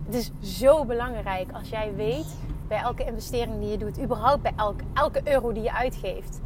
Het 0.04 0.14
is 0.14 0.58
zo 0.58 0.84
belangrijk 0.84 1.52
als 1.52 1.68
jij 1.68 1.94
weet 1.94 2.36
bij 2.68 2.78
elke 2.78 3.04
investering 3.04 3.60
die 3.60 3.70
je 3.70 3.78
doet, 3.78 4.02
überhaupt 4.02 4.42
bij 4.42 4.52
elke, 4.94 5.20
euro 5.24 5.52
die 5.52 5.62
je 5.62 5.72
uitgeeft. 5.72 6.40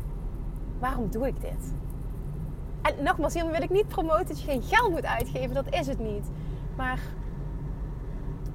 Waarom 0.79 1.11
doe 1.11 1.27
ik 1.27 1.41
dit? 1.41 1.75
En 2.83 3.03
nogmaals, 3.03 3.35
hiermee 3.35 3.53
wil 3.53 3.63
ik 3.63 3.71
niet 3.71 3.89
promoten 3.89 4.27
dat 4.27 4.41
je 4.41 4.51
geen 4.51 4.63
geld 4.63 4.91
moet 4.91 5.05
uitgeven, 5.05 5.55
dat 5.55 5.75
is 5.75 5.87
het 5.87 5.99
niet. 5.99 6.31
Maar 6.77 7.01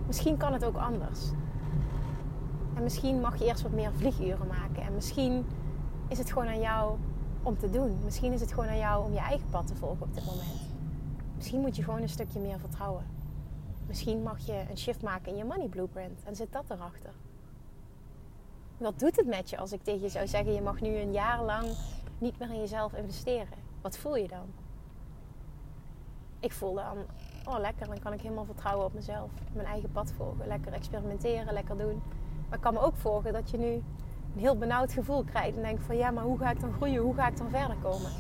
misschien 0.08 0.38
kan 0.38 0.54
het 0.54 0.65
ook 0.65 0.78
anders. 0.78 1.19
En 2.76 2.84
misschien 2.84 3.19
mag 3.19 3.39
je 3.39 3.45
eerst 3.45 3.62
wat 3.62 3.71
meer 3.71 3.91
vlieguren 3.93 4.47
maken. 4.47 4.84
En 4.84 4.93
misschien 4.93 5.45
is 6.12 6.17
het 6.17 6.32
gewoon 6.32 6.47
aan 6.47 6.60
jou 6.60 6.97
om 7.43 7.58
te 7.58 7.69
doen. 7.69 8.00
Misschien 8.04 8.34
is 8.34 8.41
het 8.41 8.54
gewoon 8.54 8.69
aan 8.69 8.78
jou 8.78 9.06
om 9.06 9.13
je 9.13 9.19
eigen 9.19 9.50
pad 9.50 9.67
te 9.67 9.76
volgen 9.76 10.02
op 10.02 10.13
dit 10.13 10.26
moment. 10.26 10.62
Misschien 11.36 11.60
moet 11.60 11.76
je 11.76 11.84
gewoon 11.84 12.02
een 12.02 12.10
stukje 12.10 12.39
meer 12.39 12.60
vertrouwen. 12.60 13.06
Misschien 13.88 14.24
mag 14.24 14.39
je 14.39 14.63
een 14.69 14.78
shift 14.78 15.02
maken 15.02 15.32
in 15.32 15.38
je 15.38 15.43
money 15.43 15.67
blueprint 15.67 16.24
en 16.24 16.36
zit 16.36 16.52
dat 16.52 16.69
erachter. 16.69 17.13
Wat 18.78 19.00
doet 19.00 19.15
het 19.15 19.28
met 19.28 19.50
je 19.50 19.58
als 19.58 19.71
ik 19.71 19.84
tegen 19.84 20.02
je 20.02 20.10
zou 20.10 20.28
zeggen: 20.28 20.54
je 20.54 20.62
mag 20.62 20.82
nu 20.82 20.95
een 20.95 21.12
jaar 21.12 21.43
lang 21.43 21.67
niet 22.17 22.39
meer 22.39 22.50
in 22.50 22.60
jezelf 22.60 22.93
investeren? 22.93 23.58
Wat 23.82 23.97
voel 23.97 24.15
je 24.15 24.28
dan? 24.28 24.54
Ik 26.39 26.52
voel 26.52 26.74
dan, 26.74 26.97
oh 27.45 27.60
lekker, 27.60 27.88
dan 27.88 28.00
kan 28.00 28.13
ik 28.13 28.21
helemaal 28.21 28.45
vertrouwen 28.45 28.86
op 28.86 28.93
mezelf. 28.93 29.30
Mijn 29.54 29.67
eigen 29.67 29.91
pad 29.91 30.12
volgen. 30.12 30.47
Lekker 30.47 30.74
experimenteren, 30.74 31.54
lekker 31.54 31.78
doen. 31.78 32.02
Maar 32.50 32.58
ik 32.58 32.63
kan 32.63 32.74
me 32.74 32.80
ook 32.80 32.95
volgen 32.95 33.34
dat 33.34 33.50
je 33.50 33.58
nu 33.58 33.84
een 34.34 34.39
heel 34.39 34.58
benauwd 34.58 34.94
gevoel 34.94 35.24
krijgt. 35.24 35.56
En 35.56 35.62
denkt 35.62 35.84
van 35.84 35.98
ja, 35.98 36.12
maar 36.12 36.24
hoe 36.24 36.38
ga 36.38 36.52
ik 36.52 36.60
dan 36.60 36.74
groeien? 36.74 37.02
Hoe 37.02 37.15
ga 37.15 37.28
ik 37.28 37.38
dan 37.38 37.50
verder 37.50 37.78
komen? 37.82 38.12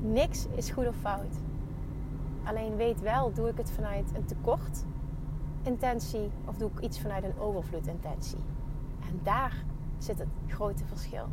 Niks 0.00 0.46
is 0.54 0.70
goed 0.70 0.86
of 0.86 0.96
fout. 0.96 1.36
Alleen 2.44 2.76
weet 2.76 3.00
wel, 3.00 3.32
doe 3.32 3.48
ik 3.48 3.56
het 3.56 3.70
vanuit 3.70 4.10
een 4.14 4.24
tekort 4.24 4.84
intentie 5.62 6.30
of 6.44 6.56
doe 6.56 6.70
ik 6.70 6.80
iets 6.80 7.00
vanuit 7.00 7.24
een 7.24 7.38
overvloed 7.38 7.86
intentie? 7.86 8.38
En 9.00 9.20
daar 9.22 9.64
zit 9.98 10.18
het 10.18 10.28
grote 10.46 10.84
verschil. 10.84 11.26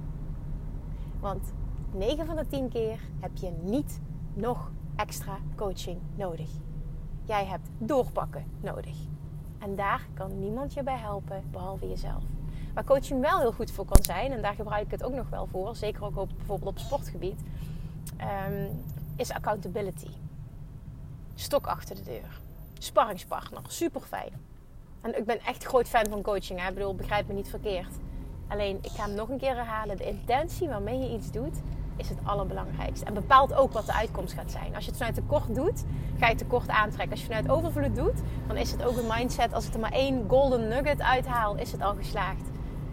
Want 1.20 1.54
9 1.92 2.26
van 2.26 2.36
de 2.36 2.48
10 2.48 2.70
keer 2.70 3.00
heb 3.20 3.38
je 3.38 3.52
niet 3.62 4.00
nog 4.34 4.72
extra 4.96 5.38
coaching 5.56 6.00
nodig. 6.16 6.50
Jij 7.24 7.46
hebt 7.46 7.70
doorpakken 7.78 8.46
nodig. 8.62 8.98
En 9.60 9.76
daar 9.76 10.08
kan 10.14 10.40
niemand 10.40 10.74
je 10.74 10.84
bij 10.84 10.98
helpen 10.98 11.44
behalve 11.52 11.88
jezelf. 11.88 12.24
Waar 12.74 12.84
coaching 12.84 13.22
wel 13.22 13.40
heel 13.40 13.52
goed 13.52 13.72
voor 13.72 13.86
kan 13.86 14.04
zijn, 14.04 14.32
en 14.32 14.42
daar 14.42 14.54
gebruik 14.54 14.86
ik 14.86 14.92
het 14.92 15.04
ook 15.04 15.14
nog 15.14 15.30
wel 15.30 15.48
voor, 15.52 15.76
zeker 15.76 16.04
ook 16.04 16.18
op, 16.18 16.30
bijvoorbeeld 16.38 16.70
op 16.70 16.80
sportgebied, 16.80 17.42
um, 18.48 18.84
is 19.16 19.32
accountability. 19.32 20.10
Stok 21.36 21.68
achter 21.68 21.96
de 21.96 22.04
deur. 22.04 22.40
Sparringspartner, 22.78 23.62
super 23.68 24.02
fijn. 24.02 24.32
En 25.02 25.18
ik 25.18 25.26
ben 25.26 25.40
echt 25.40 25.64
groot 25.64 25.88
fan 25.88 26.06
van 26.10 26.22
coaching. 26.22 26.60
Hè? 26.60 26.68
Ik 26.68 26.74
bedoel, 26.74 26.96
begrijp 26.96 27.28
me 27.28 27.34
niet 27.34 27.50
verkeerd. 27.50 27.96
Alleen, 28.48 28.78
ik 28.82 28.92
ga 28.92 29.06
hem 29.06 29.16
nog 29.16 29.30
een 29.30 29.38
keer 29.38 29.56
herhalen. 29.56 29.98
De 29.98 30.06
intentie 30.06 30.68
waarmee 30.68 31.00
je 31.00 31.16
iets 31.16 31.32
doet, 31.32 31.62
is 31.96 32.10
het 32.10 32.18
allerbelangrijkste. 32.24 33.06
En 33.06 33.14
bepaalt 33.14 33.54
ook 33.54 33.72
wat 33.72 33.86
de 33.86 33.94
uitkomst 33.94 34.34
gaat 34.34 34.52
zijn. 34.52 34.76
Als 34.76 34.84
je 34.84 34.90
het 34.90 35.00
vanuit 35.00 35.16
tekort 35.16 35.56
doet, 35.56 35.84
ga 36.20 36.28
je 36.28 36.36
tekort 36.36 36.70
aantrekken. 36.70 37.12
Als 37.12 37.20
je 37.20 37.26
vanuit 37.26 37.50
overvloed 37.50 37.96
doet, 37.96 38.22
dan 38.48 38.58
is 38.58 38.72
het 38.72 38.84
ook 38.84 38.98
een 38.98 39.08
mindset. 39.18 39.54
Als 39.54 39.68
ik 39.68 39.74
er 39.74 39.80
maar 39.80 39.92
één 39.92 40.26
golden 40.30 40.68
nugget 40.68 41.02
uithaal, 41.02 41.56
is 41.56 41.72
het 41.72 41.82
al 41.82 41.96
geslaagd. 41.96 42.50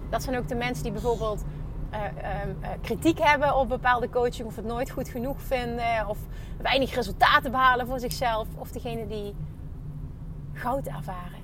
Dat 0.09 0.23
zijn 0.23 0.37
ook 0.37 0.49
de 0.49 0.55
mensen 0.55 0.83
die 0.83 0.92
bijvoorbeeld 0.92 1.44
uh, 1.92 1.99
uh, 2.01 2.68
kritiek 2.81 3.18
hebben 3.18 3.57
op 3.57 3.68
bepaalde 3.68 4.11
coaching. 4.11 4.49
Of 4.49 4.57
het 4.57 4.64
nooit 4.64 4.90
goed 4.90 5.09
genoeg 5.09 5.42
vinden. 5.42 6.09
Of 6.09 6.18
weinig 6.62 6.94
resultaten 6.94 7.51
behalen 7.51 7.87
voor 7.87 8.01
zichzelf. 8.01 8.47
Of 8.55 8.71
degene 8.71 9.07
die 9.07 9.35
goud 10.53 10.87
ervaren. 10.87 11.38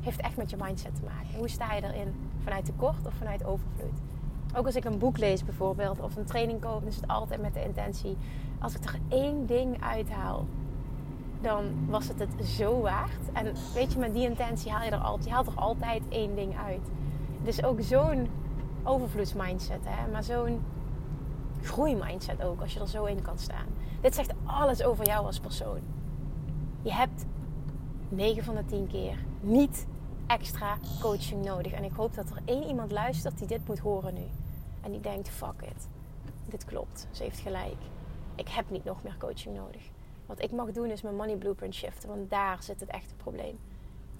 Heeft 0.00 0.20
echt 0.20 0.36
met 0.36 0.50
je 0.50 0.56
mindset 0.56 0.94
te 0.94 1.02
maken. 1.02 1.38
Hoe 1.38 1.48
sta 1.48 1.74
je 1.74 1.82
erin? 1.82 2.14
Vanuit 2.44 2.64
tekort 2.64 3.06
of 3.06 3.14
vanuit 3.14 3.44
overvloed? 3.44 4.00
Ook 4.54 4.66
als 4.66 4.76
ik 4.76 4.84
een 4.84 4.98
boek 4.98 5.18
lees 5.18 5.44
bijvoorbeeld 5.44 6.00
of 6.00 6.16
een 6.16 6.24
training 6.24 6.60
koop, 6.60 6.80
dan 6.80 6.88
is 6.88 6.96
het 6.96 7.08
altijd 7.08 7.40
met 7.40 7.54
de 7.54 7.64
intentie. 7.64 8.16
Als 8.58 8.74
ik 8.74 8.84
er 8.84 8.98
één 9.08 9.46
ding 9.46 9.82
uithaal, 9.82 10.46
dan 11.40 11.64
was 11.88 12.08
het 12.08 12.18
het 12.18 12.46
zo 12.46 12.80
waard. 12.80 13.32
En 13.32 13.52
weet 13.74 13.92
je, 13.92 13.98
met 13.98 14.14
die 14.14 14.28
intentie 14.28 14.70
haal 14.70 14.84
je 14.84 14.90
er 14.90 14.98
altijd, 14.98 15.24
je 15.24 15.30
haalt 15.30 15.46
er 15.46 15.54
altijd 15.54 16.02
één 16.08 16.34
ding 16.34 16.58
uit. 16.66 16.90
Dus 17.42 17.64
ook 17.64 17.80
zo'n 17.82 18.28
overvloedsmindset, 18.82 19.80
hè? 19.84 20.10
maar 20.10 20.24
zo'n 20.24 20.60
groeimindset 21.62 22.42
ook, 22.42 22.60
als 22.60 22.74
je 22.74 22.80
er 22.80 22.88
zo 22.88 23.04
in 23.04 23.22
kan 23.22 23.38
staan. 23.38 23.66
Dit 24.00 24.14
zegt 24.14 24.32
alles 24.44 24.82
over 24.82 25.06
jou 25.06 25.26
als 25.26 25.40
persoon. 25.40 25.80
Je 26.82 26.92
hebt 26.92 27.24
9 28.08 28.44
van 28.44 28.54
de 28.54 28.64
10 28.64 28.86
keer 28.86 29.18
niet 29.40 29.86
extra 30.26 30.78
coaching 31.00 31.44
nodig. 31.44 31.72
En 31.72 31.84
ik 31.84 31.92
hoop 31.92 32.14
dat 32.14 32.30
er 32.30 32.42
één 32.44 32.64
iemand 32.64 32.90
luistert 32.90 33.38
die 33.38 33.46
dit 33.46 33.66
moet 33.66 33.78
horen 33.78 34.14
nu. 34.14 34.26
En 34.80 34.90
die 34.90 35.00
denkt, 35.00 35.28
fuck 35.28 35.62
it. 35.62 35.88
Dit 36.46 36.64
klopt. 36.64 37.06
Ze 37.10 37.22
heeft 37.22 37.38
gelijk. 37.38 37.76
Ik 38.34 38.48
heb 38.48 38.70
niet 38.70 38.84
nog 38.84 39.02
meer 39.02 39.16
coaching 39.18 39.56
nodig. 39.56 39.82
Wat 40.26 40.42
ik 40.42 40.50
mag 40.50 40.72
doen 40.72 40.90
is 40.90 41.02
mijn 41.02 41.16
money 41.16 41.36
blueprint 41.36 41.74
shiften. 41.74 42.08
Want 42.08 42.30
daar 42.30 42.62
zit 42.62 42.80
het 42.80 42.88
echte 42.88 43.14
probleem. 43.14 43.58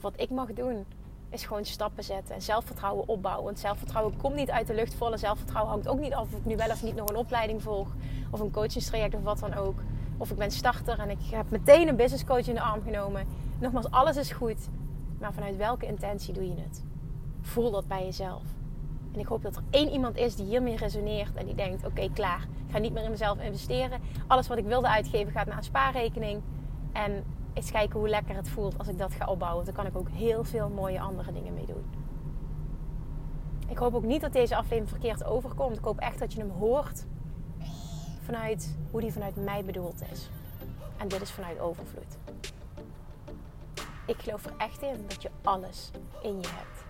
Wat 0.00 0.20
ik 0.20 0.30
mag 0.30 0.52
doen 0.52 0.84
is 1.30 1.44
gewoon 1.44 1.64
stappen 1.64 2.04
zetten 2.04 2.34
en 2.34 2.42
zelfvertrouwen 2.42 3.08
opbouwen. 3.08 3.44
Want 3.44 3.58
zelfvertrouwen 3.58 4.16
komt 4.16 4.34
niet 4.34 4.50
uit 4.50 4.66
de 4.66 4.74
lucht 4.74 4.94
vallen. 4.94 5.18
Zelfvertrouwen 5.18 5.72
hangt 5.72 5.88
ook 5.88 6.00
niet 6.00 6.14
af 6.14 6.22
of 6.22 6.38
ik 6.38 6.44
nu 6.44 6.56
wel 6.56 6.70
of 6.70 6.82
niet 6.82 6.94
nog 6.94 7.08
een 7.08 7.16
opleiding 7.16 7.62
volg. 7.62 7.88
Of 8.30 8.40
een 8.40 8.50
coachingstraject 8.50 9.14
of 9.14 9.22
wat 9.22 9.38
dan 9.38 9.54
ook. 9.54 9.80
Of 10.16 10.30
ik 10.30 10.36
ben 10.36 10.50
starter 10.50 10.98
en 10.98 11.10
ik 11.10 11.18
heb 11.30 11.50
meteen 11.50 11.88
een 11.88 11.96
business 11.96 12.24
coach 12.24 12.48
in 12.48 12.54
de 12.54 12.60
arm 12.60 12.82
genomen. 12.82 13.26
Nogmaals, 13.58 13.90
alles 13.90 14.16
is 14.16 14.30
goed. 14.30 14.68
Maar 15.18 15.32
vanuit 15.32 15.56
welke 15.56 15.86
intentie 15.86 16.34
doe 16.34 16.44
je 16.44 16.54
het? 16.60 16.84
Voel 17.40 17.70
dat 17.70 17.86
bij 17.86 18.04
jezelf. 18.04 18.42
En 19.12 19.20
ik 19.20 19.26
hoop 19.26 19.42
dat 19.42 19.56
er 19.56 19.62
één 19.70 19.90
iemand 19.90 20.16
is 20.16 20.36
die 20.36 20.46
hiermee 20.46 20.76
resoneert 20.76 21.34
en 21.34 21.46
die 21.46 21.54
denkt: 21.54 21.84
oké, 21.84 22.08
klaar. 22.12 22.46
Ik 22.66 22.72
ga 22.74 22.78
niet 22.78 22.92
meer 22.92 23.04
in 23.04 23.10
mezelf 23.10 23.40
investeren. 23.40 24.00
Alles 24.26 24.48
wat 24.48 24.58
ik 24.58 24.64
wilde 24.64 24.88
uitgeven 24.88 25.32
gaat 25.32 25.46
naar 25.46 25.56
een 25.56 25.62
spaarrekening. 25.62 26.42
En 26.92 27.24
eens 27.58 27.70
kijken 27.70 27.98
hoe 27.98 28.08
lekker 28.08 28.36
het 28.36 28.48
voelt 28.48 28.78
als 28.78 28.88
ik 28.88 28.98
dat 28.98 29.12
ga 29.12 29.26
opbouwen. 29.26 29.64
Dan 29.64 29.74
kan 29.74 29.86
ik 29.86 29.96
ook 29.96 30.08
heel 30.08 30.44
veel 30.44 30.68
mooie 30.68 31.00
andere 31.00 31.32
dingen 31.32 31.54
mee 31.54 31.66
doen. 31.66 31.84
Ik 33.68 33.78
hoop 33.78 33.94
ook 33.94 34.02
niet 34.04 34.20
dat 34.20 34.32
deze 34.32 34.56
aflevering 34.56 34.88
verkeerd 34.88 35.24
overkomt. 35.24 35.76
Ik 35.76 35.84
hoop 35.84 35.98
echt 35.98 36.18
dat 36.18 36.32
je 36.32 36.38
hem 36.38 36.50
hoort 36.50 37.04
vanuit 38.22 38.76
hoe 38.90 39.00
die 39.00 39.12
vanuit 39.12 39.36
mij 39.36 39.64
bedoeld 39.64 40.02
is. 40.12 40.30
En 40.96 41.08
dit 41.08 41.20
is 41.20 41.30
vanuit 41.30 41.58
overvloed. 41.58 42.16
Ik 44.06 44.16
geloof 44.16 44.44
er 44.44 44.52
echt 44.56 44.82
in 44.82 45.04
dat 45.08 45.22
je 45.22 45.30
alles 45.42 45.90
in 46.22 46.40
je 46.40 46.48
hebt. 46.48 46.84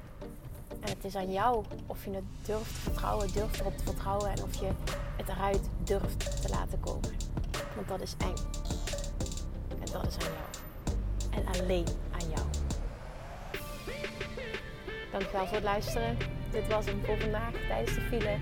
En 0.81 0.88
het 0.88 1.04
is 1.04 1.16
aan 1.16 1.33
jou 1.33 1.64
of 1.87 2.04
je 2.04 2.11
het 2.11 2.24
durft 2.44 2.74
te 2.74 2.81
vertrouwen, 2.81 3.33
durft 3.33 3.61
erop 3.61 3.76
te 3.76 3.85
vertrouwen 3.85 4.31
en 4.31 4.42
of 4.42 4.61
je 4.61 4.70
het 5.16 5.28
eruit 5.28 5.68
durft 5.85 6.42
te 6.42 6.48
laten 6.48 6.81
komen. 6.81 7.11
Want 7.74 7.88
dat 7.88 8.00
is 8.00 8.14
eng. 8.18 8.37
En 9.81 9.92
dat 9.92 10.07
is 10.07 10.18
aan 10.18 10.33
jou. 10.33 10.58
En 11.38 11.62
alleen 11.62 11.87
aan 12.11 12.29
jou. 12.35 12.46
Dankjewel 15.12 15.46
voor 15.46 15.55
het 15.55 15.64
luisteren. 15.64 16.16
Dit 16.51 16.68
was 16.68 16.85
hem 16.85 17.01
voor 17.05 17.18
vandaag 17.18 17.53
tijdens 17.68 17.94
de 17.94 18.01
file. 18.01 18.37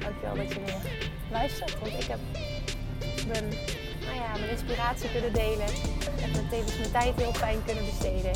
Dankjewel 0.00 0.36
dat 0.36 0.52
je 0.52 0.60
weer 0.64 1.10
luistert. 1.30 1.78
Want 1.78 1.92
ik 1.92 2.04
heb 2.04 2.18
mijn, 3.26 3.48
nou 4.04 4.14
ja, 4.14 4.32
mijn 4.38 4.50
inspiratie 4.50 5.10
kunnen 5.10 5.32
delen. 5.32 5.66
En 6.22 6.30
met 6.30 6.50
tevens 6.50 6.78
mijn 6.78 6.90
tijd 6.90 7.14
heel 7.16 7.32
fijn 7.32 7.64
kunnen 7.64 7.84
besteden. 7.84 8.34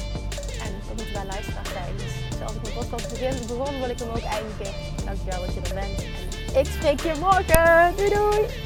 En 0.65 0.73
dat 0.87 0.97
moeten 0.97 1.13
wij 1.13 1.27
luisteraars 1.27 1.69
zijn. 1.69 1.97
Dus 1.97 2.37
zoals 2.39 2.55
ik 2.55 2.63
mijn 2.63 2.75
podcast 2.75 3.11
begin, 3.11 3.47
begon, 3.47 3.81
wil 3.81 3.91
ik 3.91 3.99
hem 3.99 4.09
ook 4.09 4.29
eindigen. 4.37 4.73
Dankjewel 5.05 5.41
dat 5.41 5.55
je 5.55 5.61
er 5.61 5.75
bent. 5.75 6.05
En 6.55 6.61
ik 6.61 6.67
spreek 6.67 7.01
je 7.01 7.13
morgen. 7.21 7.97
Doei 7.97 8.11
doei! 8.11 8.66